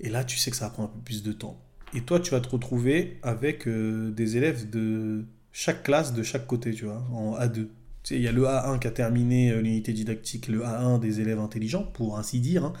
Et 0.00 0.08
là, 0.08 0.24
tu 0.24 0.38
sais 0.38 0.50
que 0.50 0.56
ça 0.56 0.66
va 0.66 0.70
prendre 0.70 0.90
un 0.90 0.92
peu 0.92 1.00
plus 1.00 1.22
de 1.22 1.32
temps. 1.32 1.60
Et 1.94 2.02
toi, 2.02 2.20
tu 2.20 2.30
vas 2.30 2.40
te 2.40 2.48
retrouver 2.48 3.18
avec 3.22 3.66
euh, 3.66 4.10
des 4.10 4.36
élèves 4.36 4.68
de 4.70 5.24
chaque 5.52 5.82
classe, 5.82 6.12
de 6.14 6.22
chaque 6.22 6.46
côté, 6.46 6.72
tu 6.72 6.84
vois, 6.84 7.02
en 7.12 7.38
A2 7.38 7.68
il 8.10 8.22
y 8.22 8.28
a 8.28 8.32
le 8.32 8.44
A1 8.44 8.78
qui 8.78 8.86
a 8.86 8.90
terminé 8.90 9.50
euh, 9.50 9.60
l'unité 9.60 9.92
didactique, 9.92 10.48
le 10.48 10.60
A1 10.60 11.00
des 11.00 11.20
élèves 11.20 11.38
intelligents, 11.38 11.82
pour 11.82 12.18
ainsi 12.18 12.40
dire, 12.40 12.64
hein, 12.64 12.72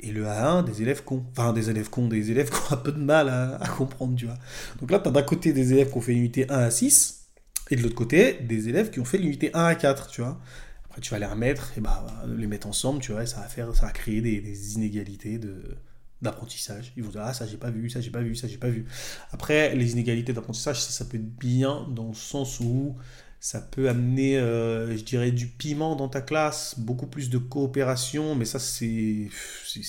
et 0.00 0.12
le 0.12 0.24
A1 0.24 0.64
des 0.64 0.82
élèves 0.82 1.04
cons. 1.04 1.24
Enfin, 1.32 1.52
des 1.52 1.70
élèves 1.70 1.90
cons, 1.90 2.08
des 2.08 2.30
élèves 2.30 2.50
qui 2.50 2.56
ont 2.56 2.74
un 2.74 2.78
peu 2.78 2.92
de 2.92 2.98
mal 2.98 3.28
à, 3.28 3.66
comprendre, 3.76 4.16
tu 4.16 4.26
vois. 4.26 4.38
Donc 4.80 4.90
là, 4.90 4.98
tu 4.98 5.08
as 5.08 5.12
d'un 5.12 5.22
côté 5.22 5.52
des 5.52 5.72
élèves 5.72 5.90
qui 5.90 5.96
ont 5.96 6.02
fait 6.02 6.12
l'unité 6.12 6.50
1 6.50 6.58
à 6.58 6.70
6, 6.70 7.26
et 7.70 7.76
de 7.76 7.82
l'autre 7.82 7.94
côté, 7.94 8.34
des 8.42 8.68
élèves 8.68 8.90
qui 8.90 9.00
ont 9.00 9.04
fait 9.04 9.18
l'unité 9.18 9.50
1 9.54 9.64
à 9.64 9.74
4, 9.74 10.08
tu 10.08 10.20
vois. 10.20 10.38
Après, 10.86 11.00
tu 11.00 11.10
vas 11.10 11.18
les 11.18 11.26
remettre, 11.26 11.72
et 11.76 11.80
bah, 11.80 12.04
les 12.26 12.46
mettre 12.46 12.66
ensemble, 12.66 13.00
tu 13.00 13.12
vois, 13.12 13.24
ça 13.26 13.40
va, 13.40 13.48
faire, 13.48 13.74
ça 13.74 13.86
va 13.86 13.92
créer 13.92 14.20
des, 14.20 14.74
inégalités 14.74 15.38
de 15.38 15.62
d'apprentissage. 16.24 16.92
Ils 16.96 17.04
vont 17.04 17.10
dire, 17.10 17.22
ah, 17.22 17.32
ça 17.32 17.46
j'ai 17.46 17.56
pas 17.56 17.70
vu, 17.70 17.88
ça 17.88 18.00
j'ai 18.00 18.10
pas 18.10 18.20
vu, 18.20 18.34
ça 18.34 18.48
j'ai 18.48 18.58
pas 18.58 18.68
vu. 18.68 18.86
Après, 19.30 19.76
les 19.76 19.92
inégalités 19.92 20.32
d'apprentissage, 20.32 20.80
ça, 20.80 21.04
peut 21.04 21.16
être 21.16 21.38
bien 21.38 21.86
dans 21.90 22.08
le 22.08 22.14
sens 22.14 22.58
où 22.58 22.96
ça 23.38 23.60
peut 23.60 23.90
amener, 23.90 24.38
euh, 24.38 24.96
je 24.96 25.04
dirais, 25.04 25.30
du 25.30 25.46
piment 25.46 25.96
dans 25.96 26.08
ta 26.08 26.22
classe, 26.22 26.78
beaucoup 26.78 27.06
plus 27.06 27.28
de 27.28 27.36
coopération, 27.36 28.34
mais 28.34 28.46
ça, 28.46 28.58
c'est, 28.58 29.28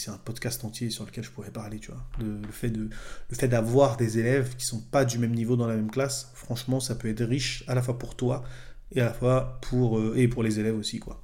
un 0.07 0.17
podcast 0.17 0.63
entier 0.65 0.89
sur 0.89 1.05
lequel 1.05 1.23
je 1.23 1.31
pourrais 1.31 1.51
parler, 1.51 1.79
tu 1.79 1.91
vois. 1.91 2.05
Le, 2.19 2.41
fait, 2.51 3.47
d'avoir 3.47 3.95
des 3.95 4.19
élèves 4.19 4.55
qui 4.57 4.65
sont 4.65 4.81
pas 4.81 5.05
du 5.05 5.17
même 5.17 5.33
niveau 5.33 5.55
dans 5.55 5.67
la 5.67 5.75
même 5.75 5.89
classe, 5.89 6.31
franchement, 6.35 6.81
ça 6.81 6.95
peut 6.95 7.07
être 7.07 7.23
riche 7.23 7.63
à 7.67 7.75
la 7.75 7.81
fois 7.81 7.97
pour 7.97 8.15
toi 8.15 8.43
et 8.91 8.99
à 9.01 9.05
la 9.05 9.13
fois 9.13 9.59
pour, 9.61 9.99
euh, 9.99 10.43
les 10.43 10.59
élèves 10.59 10.77
aussi, 10.77 10.99
quoi. 10.99 11.23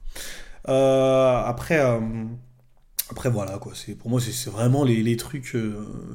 Euh, 0.69 1.36
après, 1.43 1.80
après, 3.12 3.30
voilà, 3.30 3.58
quoi. 3.60 3.74
C'est, 3.76 3.95
pour 3.95 4.10
moi, 4.10 4.19
c'est, 4.19 4.50
vraiment 4.50 4.84
les, 4.84 5.04
les 5.04 5.17
trucs 5.17 5.56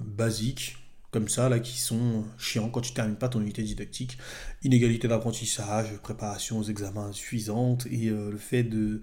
basiques 0.04 0.76
comme 1.16 1.28
ça, 1.28 1.48
là, 1.48 1.60
qui 1.60 1.78
sont 1.78 2.24
chiants 2.36 2.68
quand 2.68 2.82
tu 2.82 2.92
termines 2.92 3.16
pas 3.16 3.30
ton 3.30 3.40
unité 3.40 3.62
didactique. 3.62 4.18
Inégalité 4.62 5.08
d'apprentissage, 5.08 5.96
préparation 6.02 6.58
aux 6.58 6.64
examens 6.64 7.06
insuffisantes 7.06 7.86
et 7.90 8.08
euh, 8.08 8.30
le 8.30 8.36
fait 8.36 8.64
de 8.64 9.00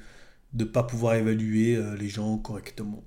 ne 0.53 0.63
pas 0.63 0.83
pouvoir 0.83 1.15
évaluer 1.15 1.75
euh, 1.75 1.95
les 1.95 2.09
gens 2.09 2.37
correctement. 2.37 3.03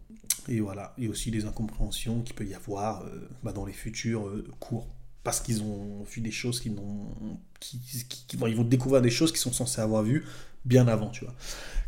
Et 0.48 0.58
voilà, 0.58 0.92
et 0.98 1.06
aussi 1.06 1.30
les 1.30 1.44
incompréhensions 1.44 2.22
qu'il 2.22 2.34
peut 2.34 2.46
y 2.46 2.54
avoir 2.54 3.02
euh, 3.02 3.28
bah, 3.44 3.52
dans 3.52 3.64
les 3.64 3.72
futurs 3.72 4.28
cours. 4.58 4.88
Parce 5.22 5.40
qu'ils 5.40 5.62
ont 5.62 6.02
vu 6.02 6.20
des 6.20 6.32
choses 6.32 6.58
qui 6.58 6.70
n'ont. 6.70 7.14
Qui, 7.60 8.36
vont 8.36 8.64
découvrir 8.64 9.02
des 9.02 9.10
choses 9.10 9.30
qu'ils 9.30 9.40
sont 9.40 9.52
censés 9.52 9.80
avoir 9.80 10.02
vues, 10.02 10.24
bien 10.66 10.88
avant, 10.88 11.10
tu 11.10 11.24
vois. 11.24 11.34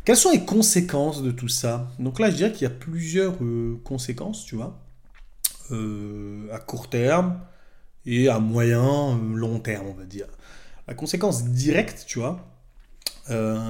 Quelles 0.05 0.17
sont 0.17 0.31
les 0.31 0.43
conséquences 0.43 1.21
de 1.21 1.31
tout 1.31 1.49
ça? 1.49 1.91
Donc 1.99 2.19
là, 2.19 2.31
je 2.31 2.35
dirais 2.35 2.51
qu'il 2.51 2.63
y 2.63 2.65
a 2.65 2.73
plusieurs 2.73 3.35
euh, 3.43 3.79
conséquences, 3.83 4.45
tu 4.45 4.55
vois, 4.55 4.79
euh, 5.71 6.51
à 6.51 6.57
court 6.57 6.89
terme 6.89 7.39
et 8.05 8.29
à 8.29 8.39
moyen, 8.39 9.15
euh, 9.17 9.35
long 9.35 9.59
terme, 9.59 9.87
on 9.87 9.93
va 9.93 10.05
dire. 10.05 10.27
La 10.87 10.95
conséquence 10.95 11.43
directe, 11.45 12.05
tu 12.07 12.19
vois, 12.19 12.43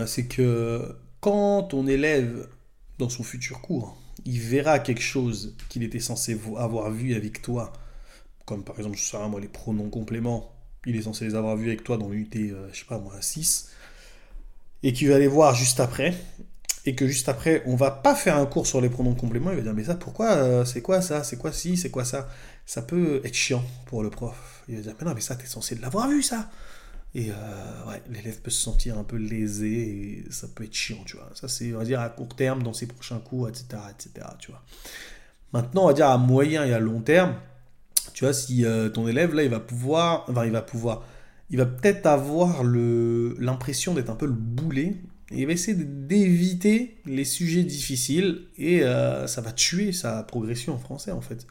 c'est 0.06 0.28
que 0.28 0.96
quand 1.20 1.64
ton 1.64 1.86
élève, 1.86 2.48
dans 2.98 3.10
son 3.10 3.24
futur 3.24 3.60
cours, 3.60 3.98
il 4.24 4.40
verra 4.40 4.80
quelque 4.80 5.02
chose 5.02 5.58
qu'il 5.68 5.84
était 5.84 6.00
censé 6.00 6.40
avoir 6.56 6.90
vu 6.92 7.16
avec 7.16 7.42
toi, 7.42 7.74
comme 8.46 8.64
par 8.64 8.78
exemple, 8.78 8.96
je 8.96 9.04
sais 9.04 9.18
pas, 9.18 9.28
moi, 9.28 9.42
les 9.42 9.50
pronoms 9.50 9.90
compléments, 9.90 10.54
il 10.86 10.96
est 10.96 11.02
censé 11.02 11.26
les 11.26 11.36
avoir 11.36 11.58
vus 11.58 11.68
avec 11.68 11.84
toi 11.84 11.98
dans 11.98 12.08
l'unité, 12.08 12.54
je 12.72 12.80
sais 12.80 12.86
pas 12.86 13.00
moi, 13.00 13.14
6, 13.20 13.70
et 14.84 14.94
qu'il 14.94 15.10
va 15.10 15.16
aller 15.16 15.28
voir 15.28 15.56
juste 15.56 15.80
après, 15.80 16.16
et 16.86 16.96
que 16.96 17.08
juste 17.08 17.30
après, 17.30 17.62
on 17.66 17.76
va 17.76 17.92
pas 17.92 18.16
faire 18.16 18.38
un 18.38 18.46
cours 18.46 18.66
sur 18.66 18.82
les 18.82 18.90
pronoms 18.90 19.16
compléments, 19.16 19.52
il 19.52 19.58
va 19.58 19.62
dire 19.62 19.74
mais 19.74 19.84
ça 19.84 19.96
pourquoi 19.96 20.32
euh, 20.32 20.66
c'est 20.66 20.82
quoi 20.82 21.02
ça 21.02 21.24
c'est 21.24 21.38
quoi 21.38 21.52
si 21.52 21.78
c'est 21.78 21.90
quoi 21.90 22.06
ça? 22.06 22.28
Ça 22.66 22.82
peut 22.82 23.22
être 23.24 23.34
chiant 23.34 23.64
pour 23.88 24.04
le 24.04 24.10
prof. 24.10 24.64
Il 24.68 24.76
va 24.76 24.82
dire 24.82 24.96
mais 25.00 25.06
non 25.06 25.14
mais 25.14 25.22
ça 25.22 25.36
t'es 25.36 25.46
censé 25.46 25.76
l'avoir 25.76 26.08
vu 26.08 26.22
ça. 26.24 26.50
Et 27.16 27.32
euh, 27.32 27.90
ouais 27.90 28.02
l'élève 28.10 28.40
peut 28.42 28.52
se 28.52 28.62
sentir 28.62 28.98
un 28.98 29.04
peu 29.04 29.18
lésé 29.18 29.68
et 29.68 30.26
ça 30.32 30.48
peut 30.48 30.64
être 30.64 30.74
chiant 30.74 31.04
tu 31.06 31.18
vois. 31.18 31.30
Ça 31.34 31.48
c'est 31.48 31.74
on 31.74 31.80
va 31.80 31.86
dire 31.86 32.00
à 32.00 32.10
court 32.10 32.36
terme 32.36 32.64
dans 32.64 32.74
ses 32.74 32.86
prochains 32.86 33.20
cours 33.20 33.50
etc 33.50 33.66
etc 33.92 34.28
tu 34.40 34.52
vois. 34.52 34.64
Maintenant 35.52 35.84
on 35.84 35.88
va 35.88 35.94
dire 35.94 36.08
à 36.08 36.18
moyen 36.18 36.66
et 36.66 36.74
à 36.74 36.80
long 36.80 37.02
terme 37.02 37.36
tu 38.14 38.24
vois 38.24 38.34
si 38.34 38.66
euh, 38.66 38.90
ton 38.90 39.08
élève 39.08 39.34
là 39.34 39.44
il 39.44 39.50
va 39.50 39.60
pouvoir 39.60 40.26
enfin 40.30 40.46
il 40.46 40.52
va 40.52 40.62
pouvoir 40.62 41.04
il 41.50 41.58
va 41.58 41.66
peut-être 41.66 42.06
avoir 42.06 42.64
l'impression 42.64 43.94
d'être 43.94 44.10
un 44.10 44.16
peu 44.16 44.26
le 44.26 44.34
boulet 44.34 44.96
il 45.32 45.46
va 45.46 45.54
essayer 45.54 45.78
d'éviter 45.78 46.98
les 47.06 47.26
sujets 47.26 47.64
difficiles 47.64 48.48
et 48.58 48.84
euh, 48.84 49.28
ça 49.28 49.42
va 49.42 49.52
tuer 49.52 49.92
sa 49.92 50.24
progression 50.24 50.74
en 50.74 50.80
français 50.80 51.12
en 51.12 51.22
fait. 51.22 51.46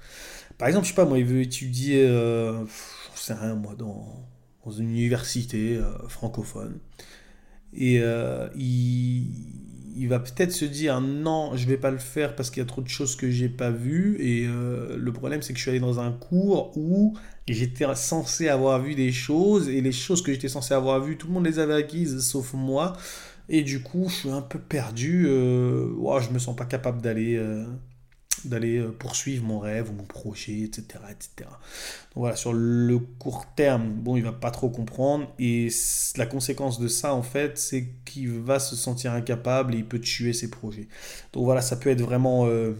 Par 0.57 0.67
exemple, 0.67 0.87
je 0.87 0.91
sais 0.91 0.97
pas, 0.97 1.05
moi, 1.05 1.19
il 1.19 1.25
veut 1.25 1.41
étudier, 1.41 2.05
euh, 2.05 2.65
je 3.15 3.21
sais 3.21 3.35
rien, 3.35 3.55
moi, 3.55 3.77
dans, 3.77 4.25
une 4.71 4.91
université 4.91 5.77
euh, 5.77 6.09
francophone. 6.09 6.79
Et 7.75 8.01
euh, 8.01 8.49
il, 8.57 9.27
il, 9.97 10.09
va 10.09 10.19
peut-être 10.19 10.53
se 10.53 10.65
dire 10.65 11.01
non, 11.01 11.57
je 11.57 11.67
vais 11.67 11.77
pas 11.77 11.91
le 11.91 11.99
faire 11.99 12.35
parce 12.35 12.51
qu'il 12.51 12.63
y 12.63 12.67
a 12.67 12.69
trop 12.69 12.83
de 12.83 12.89
choses 12.89 13.17
que 13.17 13.31
j'ai 13.31 13.49
pas 13.49 13.71
vues. 13.71 14.17
Et 14.21 14.47
le 14.47 15.13
problème, 15.13 15.43
c'est 15.43 15.53
que 15.53 15.59
je 15.59 15.63
suis 15.63 15.71
allé 15.71 15.81
dans 15.81 16.01
un 16.01 16.13
cours 16.13 16.77
où 16.77 17.17
j'étais 17.47 17.85
censé 17.95 18.49
avoir 18.49 18.81
vu 18.81 18.95
des 18.95 19.13
choses 19.13 19.69
et 19.69 19.81
les 19.81 19.93
choses 19.93 20.23
que 20.23 20.33
j'étais 20.33 20.49
censé 20.49 20.75
avoir 20.75 21.01
vues, 21.01 21.17
tout 21.17 21.29
le 21.29 21.35
monde 21.35 21.47
les 21.47 21.59
avait 21.59 21.75
acquises 21.75 22.21
sauf 22.21 22.55
moi. 22.55 22.95
Et 23.49 23.63
du 23.63 23.83
coup, 23.83 24.09
je 24.09 24.15
suis 24.15 24.31
un 24.31 24.43
peu 24.43 24.59
perdu. 24.59 25.27
Euh, 25.27 25.87
ne 25.87 26.21
je 26.21 26.31
me 26.31 26.39
sens 26.39 26.55
pas 26.55 26.67
capable 26.67 27.01
d'aller 27.01 27.37
euh, 27.37 27.65
d'aller 28.47 28.79
euh, 28.79 28.91
poursuivre 28.91 29.45
mon 29.45 29.59
rêve 29.59 29.91
ou 29.91 29.93
mon 29.93 30.05
projet, 30.05 30.61
etc., 30.61 30.85
etc. 31.11 31.49
Donc 31.49 32.17
voilà, 32.17 32.37
sur 32.37 32.53
le 32.53 32.99
court 32.99 33.47
terme, 33.57 33.93
bon, 33.93 34.17
il 34.17 34.23
va 34.23 34.33
pas 34.33 34.51
trop 34.51 34.69
comprendre. 34.69 35.33
Et 35.39 35.69
la 36.17 36.27
conséquence 36.27 36.79
de 36.79 36.89
ça, 36.89 37.15
en 37.15 37.23
fait, 37.23 37.59
c'est 37.59 37.89
qu'il 38.05 38.31
va 38.41 38.59
se 38.59 38.77
sentir 38.77 39.13
incapable 39.13 39.75
et 39.75 39.79
il 39.79 39.87
peut 39.87 40.01
tuer 40.01 40.33
ses 40.33 40.51
projets. 40.51 40.89
Donc 41.33 41.45
voilà, 41.45 41.61
ça 41.61 41.77
peut 41.77 41.91
être 41.91 42.03
vraiment 42.03 42.47
euh, 42.47 42.73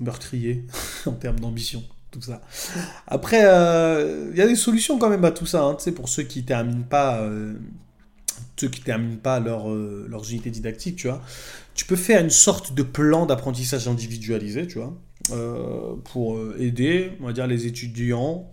meurtrier 0.00 0.64
en 1.06 1.12
termes 1.12 1.40
d'ambition. 1.40 1.82
Tout 2.10 2.22
ça. 2.22 2.42
Après, 3.08 3.40
il 3.40 4.36
y 4.36 4.40
a 4.40 4.46
des 4.46 4.54
solutions 4.54 5.00
quand 5.00 5.10
même 5.10 5.24
à 5.24 5.32
tout 5.32 5.46
ça. 5.46 5.64
Hein, 5.64 5.76
pour 5.96 6.08
ceux 6.08 6.22
qui 6.22 6.44
terminent 6.44 6.84
pas 6.84 7.28
ceux 8.56 8.68
qui 8.68 8.80
terminent 8.80 9.18
pas 9.20 9.40
leur, 9.40 9.70
euh, 9.70 10.06
leurs 10.08 10.30
unités 10.30 10.50
didactiques, 10.50 10.96
tu 10.96 11.08
vois, 11.08 11.22
tu 11.74 11.84
peux 11.84 11.96
faire 11.96 12.22
une 12.22 12.30
sorte 12.30 12.74
de 12.74 12.82
plan 12.82 13.26
d'apprentissage 13.26 13.88
individualisé, 13.88 14.66
tu 14.66 14.78
vois, 14.78 14.96
euh, 15.32 15.94
pour 16.04 16.36
euh, 16.36 16.56
aider, 16.58 17.12
on 17.20 17.26
va 17.26 17.32
dire, 17.32 17.46
les 17.46 17.66
étudiants 17.66 18.50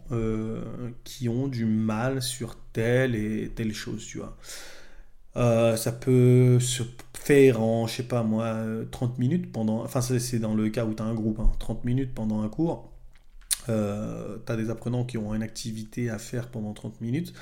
qui 1.03 1.29
ont 1.29 1.47
du 1.47 1.65
mal 1.65 2.21
sur 2.21 2.57
telle 2.73 3.15
et 3.15 3.51
telle 3.55 3.73
chose, 3.73 4.05
tu 4.05 4.19
vois. 4.19 4.37
ça 5.77 5.91
peut 5.91 6.59
se 6.59 6.83
faire 7.13 7.61
en, 7.61 7.87
je 7.87 7.97
sais 7.97 8.03
pas 8.03 8.23
moi, 8.23 8.65
30 8.91 9.19
minutes 9.19 9.51
pendant, 9.51 9.83
enfin 9.83 10.01
c'est 10.01 10.39
dans 10.39 10.55
le 10.55 10.69
cas 10.69 10.85
où 10.85 10.93
tu 10.93 11.03
as 11.03 11.05
un 11.05 11.13
groupe, 11.13 11.39
30 11.59 11.77
hein, 11.77 11.81
minutes 11.85 12.13
pendant 12.13 12.41
un 12.41 12.49
cours. 12.49 12.91
tu 13.67 13.71
as 13.71 14.55
des 14.57 14.69
apprenants 14.69 15.05
qui 15.05 15.17
ont 15.17 15.33
une 15.33 15.43
activité 15.43 16.09
à 16.09 16.17
faire 16.17 16.49
pendant 16.49 16.73
30 16.73 16.99
minutes. 17.01 17.33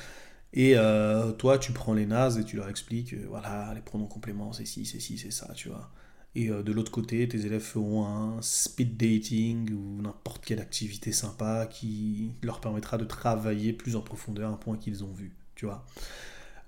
Et 0.53 0.73
euh, 0.75 1.31
toi, 1.31 1.59
tu 1.59 1.71
prends 1.71 1.93
les 1.93 2.05
nazes 2.05 2.39
et 2.39 2.43
tu 2.43 2.55
leur 2.55 2.69
expliques, 2.69 3.13
euh, 3.13 3.25
voilà, 3.29 3.71
les 3.75 3.81
pronoms 3.81 4.07
compléments, 4.07 4.51
c'est 4.51 4.65
ci, 4.65 4.85
c'est 4.85 4.99
ci, 4.99 5.17
c'est 5.17 5.31
ça, 5.31 5.51
tu 5.55 5.69
vois. 5.69 5.91
Et 6.35 6.49
euh, 6.49 6.63
de 6.63 6.71
l'autre 6.71 6.91
côté, 6.91 7.27
tes 7.27 7.45
élèves 7.45 7.61
feront 7.61 8.05
un 8.05 8.41
speed 8.41 8.97
dating 8.97 9.71
ou 9.73 10.01
n'importe 10.01 10.45
quelle 10.45 10.59
activité 10.59 11.11
sympa 11.11 11.67
qui 11.67 12.31
leur 12.41 12.61
permettra 12.61 12.97
de 12.97 13.05
travailler 13.05 13.73
plus 13.73 13.95
en 13.95 14.01
profondeur 14.01 14.51
un 14.51 14.57
point 14.57 14.77
qu'ils 14.77 15.03
ont 15.03 15.11
vu, 15.11 15.33
tu 15.55 15.65
vois. 15.65 15.85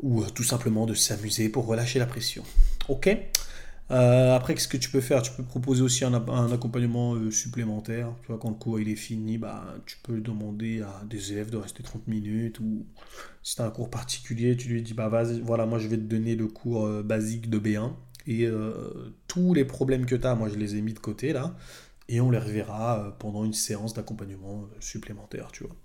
Ou 0.02 0.24
tout 0.26 0.44
simplement 0.44 0.86
de 0.86 0.94
s'amuser 0.94 1.50
pour 1.50 1.66
relâcher 1.66 2.00
la 2.00 2.08
pression. 2.08 2.44
Ok? 2.88 3.10
Euh, 3.92 4.36
après, 4.36 4.54
qu'est-ce 4.54 4.68
que 4.70 4.78
tu 4.78 4.90
peux 4.90 5.02
faire? 5.02 5.22
Tu 5.22 5.32
peux 5.32 5.44
proposer 5.44 5.82
aussi 5.82 6.06
un, 6.06 6.14
accompagnement 6.14 7.16
euh, 7.16 7.30
supplémentaire. 7.30 8.14
Tu 8.22 8.28
vois, 8.28 8.38
quand 8.38 8.50
le 8.50 8.56
cours 8.56 8.80
il 8.80 8.88
est 8.90 8.96
fini, 8.96 9.38
bah, 9.38 9.66
tu 9.86 9.98
peux 10.02 10.22
demander 10.22 10.82
à 10.82 11.04
des 11.06 11.34
élèves 11.34 11.50
de 11.50 11.58
rester 11.58 11.84
30 11.84 12.08
minutes. 12.08 12.60
Ou 12.62 12.86
si 13.44 13.56
tu 13.56 13.62
as 13.62 13.66
un 13.66 13.70
cours 13.70 13.90
particulier, 13.90 14.56
tu 14.56 14.70
lui 14.70 14.82
dis 14.82 14.94
bah, 14.94 15.10
vas-y, 15.10 15.42
voilà, 15.42 15.66
moi 15.66 15.78
je 15.78 15.90
vais 15.90 15.98
te 15.98 16.04
donner 16.04 16.36
le 16.36 16.48
cours 16.48 16.86
euh, 16.86 17.04
basique 17.04 17.50
de 17.50 17.60
B1. 17.60 17.92
Et 18.28 18.48
tous 19.28 19.56
les 19.56 19.66
problèmes 19.66 20.06
que 20.06 20.16
tu 20.16 20.28
as, 20.28 20.36
moi 20.36 20.48
je 20.48 20.54
les 20.54 20.76
ai 20.76 20.82
mis 20.82 20.94
de 20.94 21.00
côté 21.00 21.34
là. 21.34 21.56
Et 22.08 22.22
on 22.22 22.30
les 22.30 22.38
reverra 22.38 23.16
pendant 23.18 23.44
une 23.44 23.54
séance 23.54 23.96
d'accompagnement 23.96 24.68
supplémentaire, 24.80 25.50
tu 25.52 25.64
vois. 25.64 25.76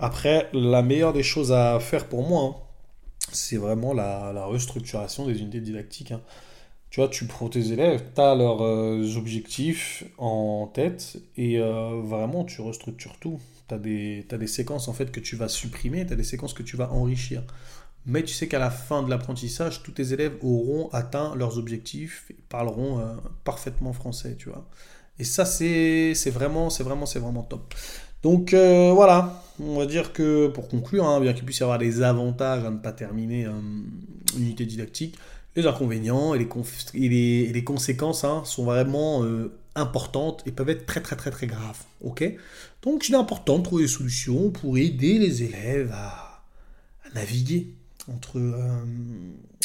Après, 0.00 0.50
la 0.52 0.82
meilleure 0.82 1.12
des 1.12 1.22
choses 1.22 1.52
à 1.52 1.78
faire 1.78 2.08
pour 2.08 2.26
moi, 2.28 2.42
hein, 2.42 2.56
c'est 3.30 3.58
vraiment 3.58 3.94
la, 3.94 4.44
restructuration 4.44 5.26
des 5.26 5.40
unités 5.40 5.60
didactiques. 5.60 6.10
Hein 6.10 6.20
tu 6.92 7.00
vois, 7.00 7.08
tu 7.08 7.24
prends 7.24 7.48
tes 7.48 7.72
élèves, 7.72 8.02
tu 8.14 8.20
as 8.20 8.34
leurs 8.34 8.62
euh, 8.62 9.16
objectifs 9.16 10.04
en 10.18 10.66
tête 10.66 11.16
et 11.38 11.58
euh, 11.58 12.02
vraiment 12.04 12.44
tu 12.44 12.60
restructures 12.60 13.16
tout. 13.18 13.40
Tu 13.66 13.74
as 13.74 13.78
des, 13.78 14.46
séquences 14.46 14.88
en 14.88 14.92
fait 14.92 15.10
que 15.10 15.18
tu 15.18 15.34
vas 15.34 15.48
supprimer, 15.48 16.04
tu 16.06 16.12
as 16.12 16.16
des 16.16 16.22
séquences 16.22 16.52
que 16.52 16.62
tu 16.62 16.76
vas 16.76 16.92
enrichir. 16.92 17.44
Mais 18.04 18.22
tu 18.22 18.34
sais 18.34 18.46
qu'à 18.46 18.58
la 18.58 18.70
fin 18.70 19.02
de 19.02 19.08
l'apprentissage, 19.08 19.82
tous 19.82 19.92
tes 19.92 20.12
élèves 20.12 20.34
auront 20.42 20.90
atteint 20.92 21.34
leurs 21.34 21.56
objectifs 21.56 22.26
et 22.30 22.36
parleront 22.50 22.98
euh, 22.98 23.14
parfaitement 23.44 23.94
français, 23.94 24.36
tu 24.38 24.50
vois. 24.50 24.66
Et 25.18 25.24
ça, 25.24 25.46
c'est 25.46 26.12
vraiment, 26.26 26.68
c'est 26.68 26.82
vraiment, 26.82 27.06
c'est 27.06 27.20
vraiment 27.20 27.42
top. 27.42 27.74
Donc 28.22 28.52
voilà, 28.52 29.42
on 29.58 29.78
va 29.78 29.86
dire 29.86 30.12
que 30.12 30.48
pour 30.48 30.68
conclure, 30.68 31.06
hein, 31.06 31.20
bien 31.20 31.32
qu'il 31.32 31.44
puisse 31.44 31.60
y 31.60 31.62
avoir 31.62 31.78
des 31.78 32.02
avantages 32.02 32.64
à 32.64 32.70
ne 32.70 32.78
pas 32.78 32.92
terminer 32.92 33.46
une 33.46 33.86
unité 34.36 34.66
didactique, 34.66 35.16
les 35.56 35.66
inconvénients 35.66 36.34
et 36.34 36.38
les, 36.38 37.64
conséquences 37.64 38.24
hein, 38.24 38.42
sont 38.44 38.64
vraiment 38.64 39.24
euh, 39.24 39.52
importantes 39.74 40.42
et 40.46 40.52
peuvent 40.52 40.70
être 40.70 40.86
très 40.86 41.00
très 41.00 41.16
très 41.16 41.30
très 41.30 41.46
graves. 41.46 41.80
Ok? 42.00 42.24
Donc 42.82 43.08
il 43.08 43.14
est 43.14 43.18
important 43.18 43.58
de 43.58 43.64
trouver 43.64 43.84
des 43.84 43.88
solutions 43.88 44.50
pour 44.50 44.78
aider 44.78 45.18
les 45.18 45.42
élèves 45.42 45.92
à, 45.92 46.42
naviguer 47.14 47.74
entre, 48.10 48.38
euh, 48.38 48.80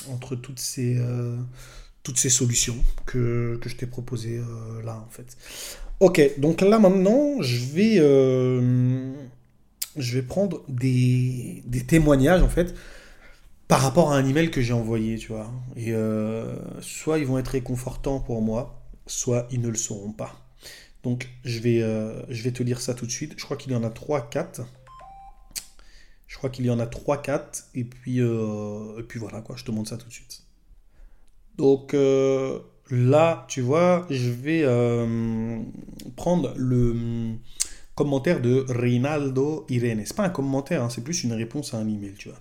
entre 0.09 0.35
toutes, 0.35 0.59
ces, 0.59 0.97
euh, 0.97 1.37
toutes 2.03 2.17
ces 2.17 2.29
solutions 2.29 2.77
que, 3.05 3.57
je 3.65 3.75
t'ai 3.75 3.85
proposées 3.85 4.41
là 4.83 5.01
en 5.05 5.09
fait. 5.09 5.37
Ok, 6.01 6.21
donc 6.37 6.59
là 6.61 6.77
maintenant 6.77 7.41
je 7.41 7.65
vais, 7.73 7.95
je 9.95 10.15
vais 10.15 10.21
prendre 10.21 10.61
des, 10.67 11.63
des 11.65 11.85
témoignages 11.85 12.43
en 12.43 12.49
fait 12.49 12.75
par 13.67 13.81
rapport 13.81 14.11
à 14.11 14.17
un 14.17 14.25
email 14.25 14.49
que 14.49 14.61
j'ai 14.61 14.73
envoyé, 14.73 15.17
tu 15.17 15.27
vois. 15.29 15.51
Et 15.75 15.91
euh, 15.93 16.55
soit 16.81 17.19
ils 17.19 17.25
vont 17.25 17.37
être 17.37 17.49
réconfortants 17.49 18.19
pour 18.19 18.41
moi, 18.41 18.81
soit 19.05 19.47
ils 19.51 19.61
ne 19.61 19.69
le 19.69 19.75
seront 19.75 20.11
pas. 20.11 20.35
Donc 21.03 21.29
je 21.43 21.59
vais, 21.59 21.81
euh, 21.81 22.21
je 22.29 22.43
vais 22.43 22.51
te 22.51 22.63
lire 22.63 22.79
ça 22.79 22.93
tout 22.93 23.05
de 23.05 23.11
suite. 23.11 23.33
Je 23.37 23.43
crois 23.43 23.57
qu'il 23.57 23.71
y 23.71 23.75
en 23.75 23.83
a 23.83 23.89
3-4. 23.89 24.61
Je 26.27 26.37
crois 26.37 26.49
qu'il 26.49 26.65
y 26.65 26.69
en 26.69 26.79
a 26.79 26.85
3-4. 26.85 27.65
Et 27.75 27.83
puis, 27.83 28.21
euh, 28.21 28.99
et 28.99 29.03
puis 29.03 29.19
voilà, 29.19 29.41
quoi, 29.41 29.55
je 29.57 29.63
te 29.63 29.71
montre 29.71 29.89
ça 29.89 29.97
tout 29.97 30.07
de 30.07 30.13
suite. 30.13 30.43
Donc 31.57 31.93
là, 32.91 33.45
tu 33.47 33.61
vois, 33.61 34.05
je 34.11 34.29
vais 34.29 34.61
prendre 36.15 36.53
le 36.55 37.35
commentaire 37.95 38.41
de 38.41 38.63
Rinaldo 38.69 39.65
Irene. 39.69 40.03
C'est 40.05 40.15
pas 40.15 40.23
un 40.23 40.29
commentaire, 40.29 40.83
hein, 40.83 40.89
c'est 40.89 41.03
plus 41.03 41.23
une 41.23 41.33
réponse 41.33 41.73
à 41.73 41.77
un 41.77 41.87
email, 41.87 42.13
tu 42.15 42.29
vois. 42.29 42.37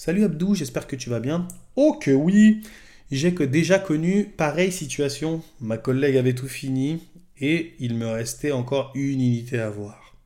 Salut 0.00 0.22
Abdou, 0.22 0.54
j'espère 0.54 0.86
que 0.86 0.94
tu 0.94 1.10
vas 1.10 1.18
bien. 1.18 1.48
Oh 1.74 1.98
que 2.00 2.12
oui 2.12 2.62
J'ai 3.10 3.34
que 3.34 3.42
déjà 3.42 3.80
connu 3.80 4.26
pareille 4.26 4.70
situation. 4.70 5.42
Ma 5.60 5.76
collègue 5.76 6.16
avait 6.16 6.36
tout 6.36 6.46
fini 6.46 7.02
et 7.40 7.74
il 7.80 7.96
me 7.96 8.06
restait 8.06 8.52
encore 8.52 8.92
une 8.94 9.20
unité 9.20 9.58
à 9.58 9.70
voir. 9.70 10.16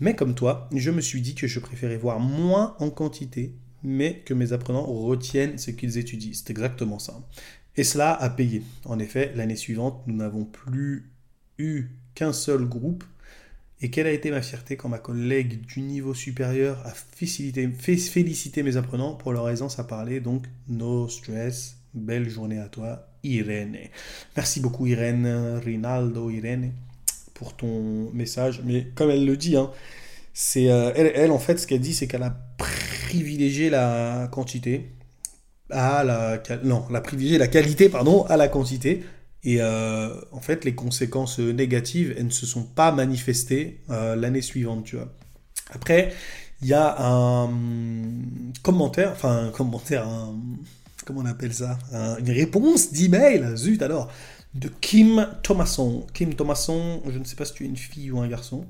Mais 0.00 0.16
comme 0.16 0.34
toi, 0.34 0.66
je 0.74 0.90
me 0.90 1.02
suis 1.02 1.20
dit 1.20 1.34
que 1.34 1.46
je 1.46 1.60
préférais 1.60 1.98
voir 1.98 2.20
moins 2.20 2.74
en 2.78 2.88
quantité, 2.88 3.54
mais 3.82 4.22
que 4.24 4.32
mes 4.32 4.54
apprenants 4.54 4.86
retiennent 4.86 5.58
ce 5.58 5.72
qu'ils 5.72 5.98
étudient. 5.98 6.32
C'est 6.32 6.48
exactement 6.48 6.98
ça. 6.98 7.20
Et 7.76 7.84
cela 7.84 8.14
a 8.14 8.30
payé. 8.30 8.62
En 8.86 8.98
effet, 8.98 9.30
l'année 9.36 9.56
suivante, 9.56 10.02
nous 10.06 10.16
n'avons 10.16 10.46
plus 10.46 11.12
eu 11.58 11.90
qu'un 12.14 12.32
seul 12.32 12.64
groupe. 12.64 13.04
Et 13.82 13.90
quelle 13.90 14.06
a 14.06 14.12
été 14.12 14.30
ma 14.30 14.42
fierté 14.42 14.76
quand 14.76 14.88
ma 14.88 14.98
collègue 14.98 15.66
du 15.66 15.80
niveau 15.80 16.14
supérieur 16.14 16.80
a 16.86 16.92
félicité, 16.92 18.62
mes 18.62 18.76
apprenants 18.76 19.14
pour 19.14 19.32
leur 19.32 19.50
aisance 19.50 19.80
à 19.80 19.84
parler. 19.84 20.20
Donc, 20.20 20.46
no 20.68 21.08
stress. 21.08 21.76
Belle 21.92 22.30
journée 22.30 22.58
à 22.58 22.68
toi, 22.68 23.08
Irène. 23.22 23.76
Merci 24.36 24.60
beaucoup, 24.60 24.86
Irène, 24.86 25.60
Rinaldo, 25.62 26.30
Irène, 26.30 26.72
pour 27.34 27.54
ton 27.54 28.10
message. 28.12 28.62
Mais 28.64 28.86
comme 28.94 29.10
elle 29.10 29.26
le 29.26 29.36
dit, 29.36 29.56
hein, 29.56 29.70
c'est 30.32 30.70
euh, 30.70 30.92
elle, 30.94 31.32
en 31.32 31.38
fait, 31.38 31.58
ce 31.58 31.66
qu'elle 31.66 31.80
dit, 31.80 31.92
c'est 31.92 32.06
qu'elle 32.06 32.22
a 32.22 32.34
privilégié 32.56 33.68
la 33.68 34.28
quantité 34.32 34.92
à 35.68 36.04
la 36.04 36.40
non, 36.64 36.84
la 36.90 37.00
privilégié 37.00 37.38
la 37.38 37.48
qualité 37.48 37.88
pardon 37.88 38.24
à 38.24 38.36
la 38.36 38.48
quantité. 38.48 39.02
Et 39.44 39.60
euh, 39.60 40.14
en 40.30 40.40
fait, 40.40 40.64
les 40.64 40.74
conséquences 40.74 41.38
négatives, 41.38 42.14
elles 42.16 42.26
ne 42.26 42.30
se 42.30 42.46
sont 42.46 42.62
pas 42.62 42.92
manifestées 42.92 43.80
euh, 43.90 44.14
l'année 44.14 44.40
suivante, 44.40 44.84
tu 44.84 44.96
vois. 44.96 45.12
Après, 45.70 46.12
il 46.60 46.68
y 46.68 46.74
a 46.74 46.96
un 47.02 47.50
commentaire, 48.62 49.10
enfin 49.12 49.46
un 49.46 49.50
commentaire, 49.50 50.06
comment 51.04 51.22
on 51.22 51.26
appelle 51.26 51.52
ça, 51.52 51.78
une 51.92 52.30
réponse 52.30 52.92
d'email, 52.92 53.56
zut 53.56 53.82
alors, 53.82 54.08
de 54.54 54.68
Kim 54.68 55.28
Thomasson. 55.42 56.06
Kim 56.14 56.34
Thomasson, 56.34 57.02
je 57.08 57.18
ne 57.18 57.24
sais 57.24 57.34
pas 57.36 57.44
si 57.44 57.54
tu 57.54 57.64
es 57.64 57.66
une 57.66 57.76
fille 57.76 58.12
ou 58.12 58.20
un 58.20 58.28
garçon, 58.28 58.66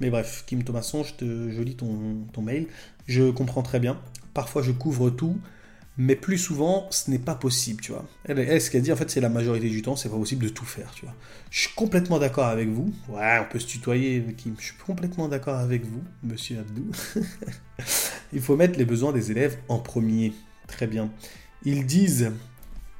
mais 0.00 0.10
bref, 0.10 0.44
Kim 0.46 0.62
Thomasson, 0.62 1.04
je, 1.04 1.14
te, 1.14 1.50
je 1.50 1.62
lis 1.62 1.76
ton, 1.76 2.26
ton 2.32 2.42
mail. 2.42 2.66
Je 3.06 3.30
comprends 3.30 3.62
très 3.62 3.80
bien. 3.80 4.00
Parfois, 4.34 4.62
je 4.62 4.72
couvre 4.72 5.10
tout, 5.10 5.38
mais 5.98 6.14
plus 6.14 6.36
souvent, 6.38 6.86
ce 6.90 7.10
n'est 7.10 7.18
pas 7.18 7.34
possible, 7.34 7.80
tu 7.80 7.92
vois. 7.92 8.04
Elle, 8.24 8.60
ce 8.60 8.70
qu'elle 8.70 8.82
dit, 8.82 8.92
en 8.92 8.96
fait, 8.96 9.10
c'est 9.10 9.20
la 9.20 9.30
majorité 9.30 9.68
du 9.70 9.80
temps, 9.80 9.96
c'est 9.96 10.10
pas 10.10 10.16
possible 10.16 10.44
de 10.44 10.50
tout 10.50 10.66
faire, 10.66 10.90
tu 10.94 11.06
vois. 11.06 11.14
Je 11.50 11.60
suis 11.60 11.74
complètement 11.74 12.18
d'accord 12.18 12.46
avec 12.46 12.68
vous. 12.68 12.92
Ouais, 13.08 13.38
on 13.40 13.50
peut 13.50 13.58
se 13.58 13.66
tutoyer, 13.66 14.22
Kim. 14.36 14.54
Je 14.58 14.66
suis 14.66 14.76
complètement 14.76 15.28
d'accord 15.28 15.56
avec 15.56 15.84
vous, 15.84 16.02
monsieur 16.22 16.58
Abdou. 16.58 16.90
Il 18.32 18.42
faut 18.42 18.56
mettre 18.56 18.78
les 18.78 18.84
besoins 18.84 19.12
des 19.12 19.30
élèves 19.30 19.56
en 19.68 19.78
premier. 19.78 20.34
Très 20.66 20.86
bien. 20.86 21.10
Ils 21.64 21.86
disent, 21.86 22.32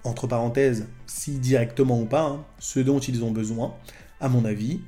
entre 0.05 0.27
parenthèses, 0.27 0.87
si 1.07 1.39
directement 1.39 2.01
ou 2.01 2.07
pas, 2.07 2.23
hein, 2.23 2.45
ce 2.59 2.81
dont 2.81 2.99
ils 2.99 3.25
ont 3.25 3.31
besoin, 3.31 3.75
à 4.21 4.29
mon 4.29 4.45
avis. 4.45 4.81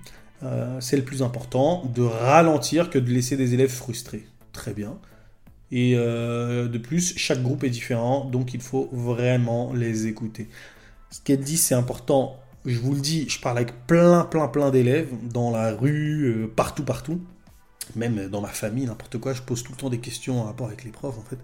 Euh, 0.44 0.80
c'est 0.80 0.96
le 0.96 1.04
plus 1.04 1.22
important, 1.22 1.84
de 1.94 2.02
ralentir 2.02 2.90
que 2.90 2.98
de 2.98 3.10
laisser 3.10 3.36
des 3.36 3.54
élèves 3.54 3.70
frustrés. 3.70 4.26
Très 4.52 4.72
bien. 4.72 4.96
Et 5.70 5.94
euh, 5.96 6.68
de 6.68 6.78
plus, 6.78 7.14
chaque 7.16 7.42
groupe 7.42 7.64
est 7.64 7.70
différent, 7.70 8.24
donc 8.24 8.54
il 8.54 8.60
faut 8.60 8.88
vraiment 8.92 9.72
les 9.72 10.06
écouter. 10.06 10.48
Ce 11.10 11.20
qu'elle 11.20 11.40
dit, 11.40 11.56
c'est 11.56 11.74
important. 11.74 12.40
Je 12.64 12.78
vous 12.78 12.94
le 12.94 13.00
dis, 13.00 13.28
je 13.28 13.40
parle 13.40 13.58
avec 13.58 13.86
plein, 13.86 14.24
plein, 14.24 14.48
plein 14.48 14.70
d'élèves, 14.70 15.08
dans 15.30 15.50
la 15.50 15.72
rue, 15.74 16.24
euh, 16.24 16.52
partout, 16.54 16.84
partout. 16.84 17.20
Même 17.96 18.28
dans 18.28 18.40
ma 18.40 18.48
famille, 18.48 18.86
n'importe 18.86 19.18
quoi, 19.18 19.32
je 19.32 19.42
pose 19.42 19.62
tout 19.62 19.72
le 19.72 19.78
temps 19.78 19.90
des 19.90 19.98
questions 19.98 20.40
en 20.40 20.44
rapport 20.44 20.66
avec 20.66 20.84
les 20.84 20.90
profs, 20.90 21.18
en 21.18 21.22
fait. 21.22 21.38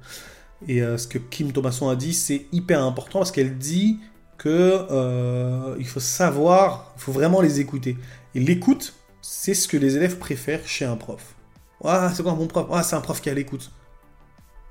Et 0.69 0.81
ce 0.81 1.07
que 1.07 1.19
Kim 1.19 1.53
Thomasson 1.53 1.89
a 1.89 1.97
dit, 1.97 2.13
c'est 2.15 2.47
hyper 2.53 2.83
important 2.83 3.21
parce 3.21 3.33
qu'elle 3.33 3.57
dit 3.57 3.99
que 4.37 5.77
il 5.79 5.87
faut 5.87 6.01
savoir, 6.01 6.93
il 6.97 7.01
faut 7.01 7.13
vraiment 7.13 7.41
les 7.41 7.61
écouter. 7.61 7.97
Et 8.35 8.41
l'écoute, 8.41 8.95
c'est 9.23 9.55
ce 9.55 9.67
que 9.69 9.79
les 9.79 9.97
élèves 9.97 10.19
préfèrent 10.19 10.67
chez 10.67 10.85
un 10.85 10.97
prof. 10.97 11.35
Ah, 11.83 12.13
c'est 12.15 12.23
quoi 12.23 12.35
bon 12.35 12.47
prof? 12.47 12.67
Ah, 12.71 12.83
c'est 12.83 12.95
un 12.97 13.01
prof 13.01 13.21
qui 13.23 13.31
a 13.31 13.35
l'écoute. 13.35 13.71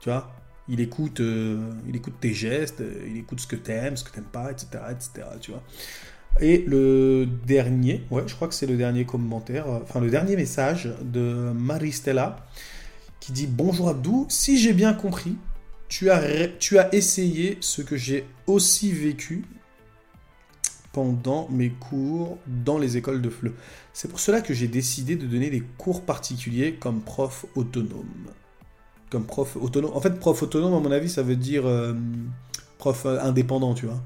Tu 0.03 0.09
vois 0.09 0.29
il 0.67 0.81
écoute, 0.81 1.19
euh, 1.19 1.71
il 1.87 1.95
écoute 1.95 2.15
tes 2.19 2.33
gestes, 2.33 2.81
euh, 2.81 3.07
il 3.09 3.17
écoute 3.17 3.39
ce 3.39 3.47
que 3.47 3.55
t'aimes, 3.55 3.97
ce 3.97 4.03
que 4.03 4.11
t'aimes 4.11 4.23
pas, 4.23 4.51
etc., 4.51 4.67
etc., 4.91 5.27
tu 5.39 5.51
vois. 5.51 5.63
Et 6.39 6.63
le 6.67 7.27
dernier, 7.45 8.03
ouais, 8.11 8.23
je 8.25 8.35
crois 8.35 8.49
que 8.49 8.53
c'est 8.53 8.65
le 8.65 8.75
dernier 8.75 9.05
commentaire, 9.05 9.67
euh, 9.67 9.79
enfin 9.83 9.99
le 9.99 10.09
dernier 10.09 10.35
message 10.35 10.89
de 11.01 11.51
Maristella 11.53 12.45
qui 13.19 13.31
dit 13.31 13.47
Bonjour 13.47 13.89
Abdou, 13.89 14.25
si 14.29 14.57
j'ai 14.57 14.73
bien 14.73 14.93
compris, 14.93 15.37
tu 15.87 16.09
as, 16.09 16.47
tu 16.59 16.79
as 16.79 16.93
essayé 16.93 17.57
ce 17.61 17.81
que 17.81 17.95
j'ai 17.95 18.25
aussi 18.47 18.91
vécu 18.91 19.45
pendant 20.91 21.47
mes 21.49 21.69
cours 21.69 22.37
dans 22.47 22.77
les 22.77 22.97
écoles 22.97 23.21
de 23.21 23.29
FLE. 23.29 23.53
C'est 23.93 24.09
pour 24.09 24.19
cela 24.19 24.41
que 24.41 24.53
j'ai 24.53 24.67
décidé 24.67 25.15
de 25.15 25.27
donner 25.27 25.49
des 25.49 25.63
cours 25.77 26.03
particuliers 26.03 26.75
comme 26.75 27.01
prof 27.01 27.45
autonome. 27.55 28.33
Comme 29.13 29.25
prof 29.27 29.57
autonome. 29.57 29.91
En 29.93 30.01
fait, 30.01 30.19
prof 30.19 30.41
autonome, 30.41 30.73
à 30.73 30.79
mon 30.79 30.91
avis, 30.91 31.07
ça 31.07 31.21
veut 31.21 31.35
dire 31.35 31.67
euh, 31.67 31.93
prof 32.79 33.05
indépendant, 33.05 33.75
tu 33.75 33.85
vois. 33.85 34.01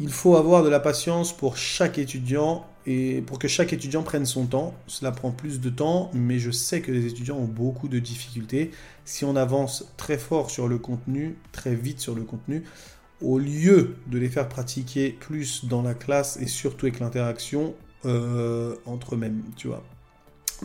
Il 0.00 0.08
faut 0.08 0.36
avoir 0.36 0.64
de 0.64 0.70
la 0.70 0.80
patience 0.80 1.36
pour 1.36 1.58
chaque 1.58 1.98
étudiant 1.98 2.64
et 2.86 3.20
pour 3.26 3.38
que 3.38 3.46
chaque 3.46 3.74
étudiant 3.74 4.02
prenne 4.02 4.24
son 4.24 4.46
temps. 4.46 4.72
Cela 4.86 5.12
prend 5.12 5.32
plus 5.32 5.60
de 5.60 5.68
temps, 5.68 6.10
mais 6.14 6.38
je 6.38 6.50
sais 6.50 6.80
que 6.80 6.90
les 6.90 7.04
étudiants 7.04 7.36
ont 7.36 7.44
beaucoup 7.44 7.88
de 7.88 7.98
difficultés. 7.98 8.70
Si 9.04 9.26
on 9.26 9.36
avance 9.36 9.92
très 9.98 10.16
fort 10.16 10.48
sur 10.48 10.66
le 10.66 10.78
contenu, 10.78 11.36
très 11.52 11.74
vite 11.74 12.00
sur 12.00 12.14
le 12.14 12.22
contenu, 12.22 12.64
au 13.20 13.38
lieu 13.38 13.96
de 14.06 14.16
les 14.16 14.30
faire 14.30 14.48
pratiquer 14.48 15.10
plus 15.10 15.66
dans 15.66 15.82
la 15.82 15.92
classe 15.92 16.38
et 16.38 16.46
surtout 16.46 16.86
avec 16.86 17.00
l'interaction 17.00 17.74
euh, 18.06 18.76
entre 18.86 19.14
eux-mêmes, 19.14 19.42
tu 19.58 19.68
vois. 19.68 19.84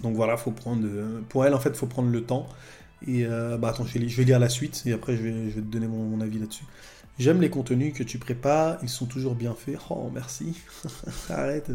Donc 0.04 0.16
voilà, 0.16 0.38
faut 0.38 0.52
prendre, 0.52 0.86
euh, 0.86 1.20
pour 1.28 1.46
elle 1.46 1.54
en 1.54 1.60
fait, 1.60 1.76
faut 1.76 1.86
prendre 1.86 2.10
le 2.10 2.24
temps. 2.24 2.48
Et 3.06 3.26
euh, 3.26 3.58
bah 3.58 3.70
attends, 3.70 3.86
je 3.86 4.00
vais, 4.00 4.24
lire 4.24 4.40
la 4.40 4.50
suite 4.50 4.84
et 4.86 4.94
après 4.94 5.16
je 5.16 5.24
vais, 5.24 5.52
te 5.52 5.60
donner 5.60 5.88
mon, 5.88 6.20
avis 6.22 6.40
là-dessus. 6.40 6.64
J'aime 7.20 7.42
les 7.42 7.50
contenus 7.50 7.94
que 7.94 8.04
tu 8.04 8.18
prépares, 8.18 8.78
ils 8.84 8.90
sont 8.90 9.06
toujours 9.06 9.36
bien 9.36 9.54
faits. 9.54 9.78
Oh 9.90 10.10
merci, 10.14 10.60
arrête. 11.30 11.70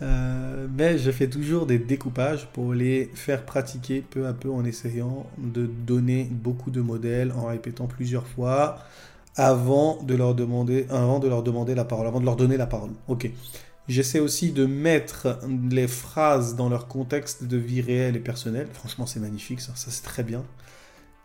mais 0.00 0.98
je 0.98 1.10
fais 1.10 1.28
toujours 1.28 1.66
des 1.66 1.78
découpages 1.78 2.46
pour 2.52 2.74
les 2.74 3.10
faire 3.14 3.44
pratiquer 3.44 4.02
peu 4.02 4.26
à 4.26 4.32
peu 4.32 4.50
en 4.50 4.64
essayant 4.64 5.26
de 5.38 5.66
donner 5.66 6.28
beaucoup 6.30 6.70
de 6.70 6.80
modèles, 6.80 7.32
en 7.32 7.46
répétant 7.46 7.86
plusieurs 7.86 8.26
fois 8.26 8.78
avant 9.36 10.02
de 10.02 10.14
leur 10.14 10.34
demander, 10.34 10.86
avant 10.90 11.18
de 11.18 11.28
leur 11.28 11.42
demander 11.42 11.74
la 11.74 11.84
parole, 11.84 12.06
avant 12.06 12.20
de 12.20 12.24
leur 12.24 12.36
donner 12.36 12.56
la 12.56 12.66
parole. 12.66 12.90
Ok. 13.08 13.30
J'essaie 13.86 14.20
aussi 14.20 14.52
de 14.52 14.64
mettre 14.64 15.38
les 15.70 15.88
phrases 15.88 16.56
dans 16.56 16.70
leur 16.70 16.88
contexte 16.88 17.44
de 17.44 17.58
vie 17.58 17.82
réelle 17.82 18.16
et 18.16 18.20
personnelle. 18.20 18.68
Franchement, 18.72 19.04
c'est 19.04 19.20
magnifique, 19.20 19.60
ça, 19.60 19.72
c'est 19.76 20.02
très 20.02 20.22
bien. 20.22 20.42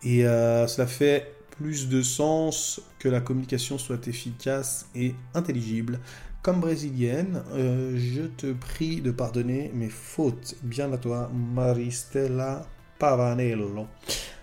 Et 0.03 0.25
euh, 0.25 0.67
cela 0.67 0.87
fait 0.87 1.35
plus 1.51 1.87
de 1.89 2.01
sens 2.01 2.81
que 2.99 3.07
la 3.09 3.21
communication 3.21 3.77
soit 3.77 4.07
efficace 4.07 4.87
et 4.95 5.15
intelligible. 5.33 5.99
Comme 6.41 6.61
brésilienne, 6.61 7.43
euh, 7.53 7.97
je 7.97 8.23
te 8.23 8.53
prie 8.53 9.01
de 9.01 9.11
pardonner 9.11 9.71
mes 9.73 9.89
fautes. 9.89 10.55
Bien 10.63 10.91
à 10.91 10.97
toi, 10.97 11.29
Maristella 11.33 12.65
Pavanello. 12.97 13.87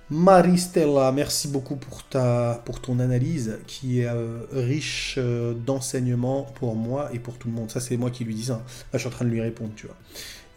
Maristella, 0.09 1.11
merci 1.11 1.49
beaucoup 1.49 1.75
pour, 1.75 2.05
ta, 2.05 2.63
pour 2.65 2.81
ton 2.81 3.01
analyse 3.01 3.59
qui 3.67 4.01
est 4.01 4.07
euh, 4.07 4.39
riche 4.53 5.17
euh, 5.19 5.53
d'enseignements 5.53 6.43
pour 6.55 6.77
moi 6.77 7.11
et 7.13 7.19
pour 7.19 7.39
tout 7.39 7.49
le 7.49 7.55
monde. 7.55 7.73
Ça, 7.73 7.81
c'est 7.81 7.97
moi 7.97 8.11
qui 8.11 8.25
lui 8.25 8.37
dis 8.37 8.45
ça. 8.45 8.55
Là, 8.55 8.63
je 8.95 8.99
suis 8.99 9.09
en 9.09 9.11
train 9.11 9.25
de 9.25 9.31
lui 9.31 9.41
répondre, 9.41 9.73
tu 9.75 9.87
vois. 9.87 9.97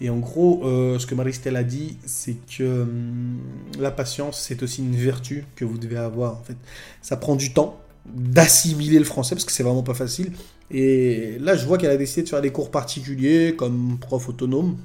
Et 0.01 0.12
en 0.12 0.17
gros, 0.17 0.62
euh, 0.65 0.99
ce 0.99 1.07
que 1.07 1.15
Maristella 1.15 1.63
dit, 1.63 1.97
c'est 2.05 2.35
que 2.55 2.83
hum, 2.83 3.39
la 3.79 3.89
patience, 3.89 4.39
c'est 4.39 4.62
aussi 4.62 4.83
une 4.83 4.95
vertu 4.95 5.45
que 5.55 5.65
vous 5.65 5.79
devez 5.79 5.97
avoir. 5.97 6.33
En 6.33 6.43
fait, 6.43 6.57
ça 7.01 7.17
prend 7.17 7.35
du 7.35 7.51
temps 7.51 7.79
d'assimiler 8.05 8.99
le 8.99 9.05
français 9.05 9.33
parce 9.33 9.45
que 9.45 9.51
c'est 9.51 9.63
vraiment 9.63 9.83
pas 9.83 9.95
facile. 9.95 10.31
Et 10.69 11.38
là, 11.39 11.55
je 11.55 11.65
vois 11.65 11.79
qu'elle 11.79 11.89
a 11.89 11.97
décidé 11.97 12.21
de 12.21 12.29
faire 12.29 12.41
des 12.41 12.51
cours 12.51 12.69
particuliers 12.69 13.55
comme 13.57 13.97
prof 13.99 14.29
autonome. 14.29 14.77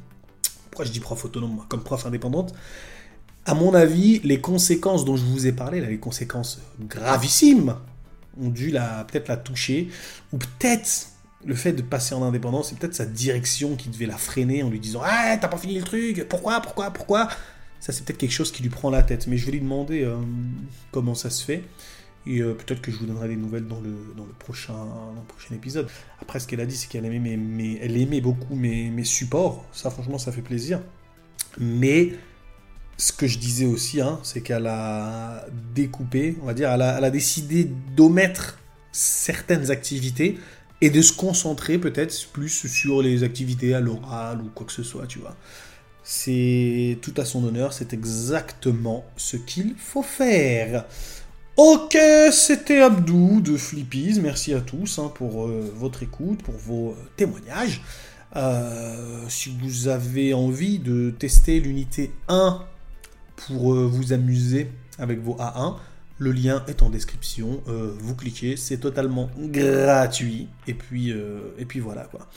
Pourquoi 0.71 0.87
je 0.87 0.91
dis 0.91 1.01
prof 1.01 1.23
autonome 1.23 1.61
Comme 1.69 1.83
prof 1.83 2.07
indépendante 2.07 2.55
à 3.47 3.55
mon 3.55 3.75
avis, 3.75 4.21
les 4.25 4.41
conséquences 4.41 5.05
dont 5.05 5.17
je 5.17 5.25
vous 5.25 5.47
ai 5.47 5.53
parlé, 5.53 5.81
les 5.81 5.99
conséquences 5.99 6.61
gravissimes, 6.81 7.77
ont 8.41 8.49
dû 8.49 8.73
peut-être 8.73 9.29
la 9.29 9.37
toucher, 9.37 9.89
ou 10.33 10.39
peut-être 10.39 11.09
le 11.45 11.55
fait 11.55 11.73
de 11.73 11.83
passer 11.83 12.15
en 12.15 12.23
indépendance, 12.23 12.71
c'est 12.71 12.79
peut-être 12.79 12.95
sa 12.95 13.07
direction 13.07 13.77
qui 13.77 13.89
devait 13.91 14.07
la 14.07 14.17
freiner 14.17 14.63
en 14.63 14.71
lui 14.71 14.81
disant 14.81 15.03
Ah, 15.05 15.37
t'as 15.39 15.49
pas 15.49 15.59
fini 15.59 15.79
le 15.79 15.85
truc, 15.85 16.27
pourquoi, 16.29 16.61
pourquoi, 16.61 16.91
pourquoi? 16.91 17.29
Ça, 17.81 17.93
c'est 17.93 18.05
peut-être 18.05 18.19
quelque 18.19 18.33
chose 18.33 18.51
qui 18.51 18.63
lui 18.63 18.71
prend 18.71 18.89
la 18.89 19.03
tête. 19.03 19.27
Mais 19.27 19.37
je 19.37 19.45
vais 19.45 19.53
lui 19.53 19.61
demander 19.61 20.05
euh, 20.05 20.17
comment 20.91 21.15
ça 21.15 21.29
se 21.29 21.45
fait. 21.45 21.63
Et 22.27 22.41
euh, 22.41 22.55
peut-être 22.55 22.81
que 22.81 22.91
je 22.91 22.97
vous 22.97 23.05
donnerai 23.05 23.29
des 23.29 23.37
nouvelles 23.37 23.67
dans 23.67 23.81
le, 23.81 24.15
dans 24.17 24.25
le, 24.25 24.33
prochain, 24.33 24.75
prochain 25.29 25.55
épisode. 25.55 25.87
Après, 26.23 26.41
ce 26.41 26.47
qu'elle 26.47 26.63
a 26.63 26.67
dit, 26.67 26.77
c'est 26.77 26.89
qu'elle 26.89 27.05
aimait, 27.05 27.37
mes, 27.37 27.79
elle 27.83 28.01
aimait 28.01 28.23
beaucoup 28.23 28.55
mes, 28.55 28.89
mes 28.89 29.05
supports. 29.05 29.67
Ça, 29.73 29.91
franchement, 29.91 30.17
ça 30.17 30.33
fait 30.33 30.41
plaisir. 30.41 30.81
Mais 31.59 32.15
ce 32.97 33.13
que 33.13 33.27
je 33.27 33.39
disais 33.39 33.67
aussi, 33.67 34.01
hein, 34.01 34.21
c'est 34.23 34.41
qu'elle 34.41 34.67
a 34.67 35.47
découpé, 35.75 36.37
on 36.43 36.47
va 36.47 36.55
dire, 36.55 36.71
elle 36.71 36.83
a, 36.83 37.11
décidé 37.11 37.69
d'omettre 37.97 38.59
certaines 38.93 39.71
activités 39.71 40.39
et 40.81 40.91
de 40.91 41.03
se 41.03 41.13
concentrer 41.13 41.79
peut-être 41.79 42.15
plus 42.33 42.69
sur 42.69 43.03
les 43.03 43.25
activités 43.25 43.75
à 43.75 43.81
l'oral 43.81 44.41
ou 44.41 44.51
quoi 44.55 44.67
que 44.67 44.73
ce 44.73 44.83
soit, 44.83 45.07
tu 45.07 45.19
vois. 45.19 45.37
C'est 46.05 46.99
tout 47.01 47.15
à 47.17 47.25
son 47.25 47.45
honneur, 47.45 47.73
c'est 47.73 47.93
exactement 47.93 49.05
ce 49.17 49.37
qu'il 49.37 49.75
faut 49.77 50.03
faire. 50.03 50.85
Ok, 51.57 51.97
c'était 52.33 52.81
Abdou 52.81 53.41
de 53.41 53.57
Flippies. 53.57 54.19
Merci 54.21 54.53
à 54.55 54.61
tous 54.61 54.99
hein, 54.99 55.11
pour 55.15 55.47
euh, 55.47 55.73
votre 55.77 56.03
écoute, 56.03 56.43
pour 56.43 56.57
vos 56.57 56.97
témoignages. 57.17 57.81
Euh, 58.37 59.25
si 59.29 59.57
vous 59.63 59.87
avez 59.87 60.35
envie 60.35 60.81
de 60.81 61.11
tester 61.11 61.61
l'unité 61.61 62.11
1 62.29 62.61
pour 63.37 63.75
vous 63.75 64.13
amuser 64.13 64.71
avec 64.99 65.21
vos 65.21 65.35
A1, 65.35 65.77
le 66.19 66.33
lien 66.33 66.65
est 66.69 66.83
en 66.83 66.91
description. 66.91 67.63
vous 67.67 68.15
cliquez, 68.15 68.57
c'est 68.57 68.79
totalement 68.79 69.31
gratuit. 69.37 70.49
Et 70.67 70.75
puis, 70.75 71.11
et 71.59 71.65
puis 71.65 71.81
voilà 71.81 72.05
quoi. 72.05 72.29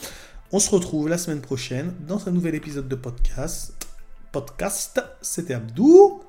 On 0.50 0.58
se 0.58 0.70
retrouve 0.70 1.08
la 1.08 1.18
semaine 1.18 1.40
prochaine 1.40 1.92
dans 2.06 2.26
un 2.28 2.30
nouvel 2.30 2.54
épisode 2.54 2.88
de 2.88 2.96
podcast. 2.96 3.86
Podcast, 4.32 5.00
c'était 5.20 5.54
Abdou. 5.54 6.22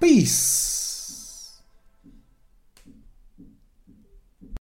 Peace 0.00 0.97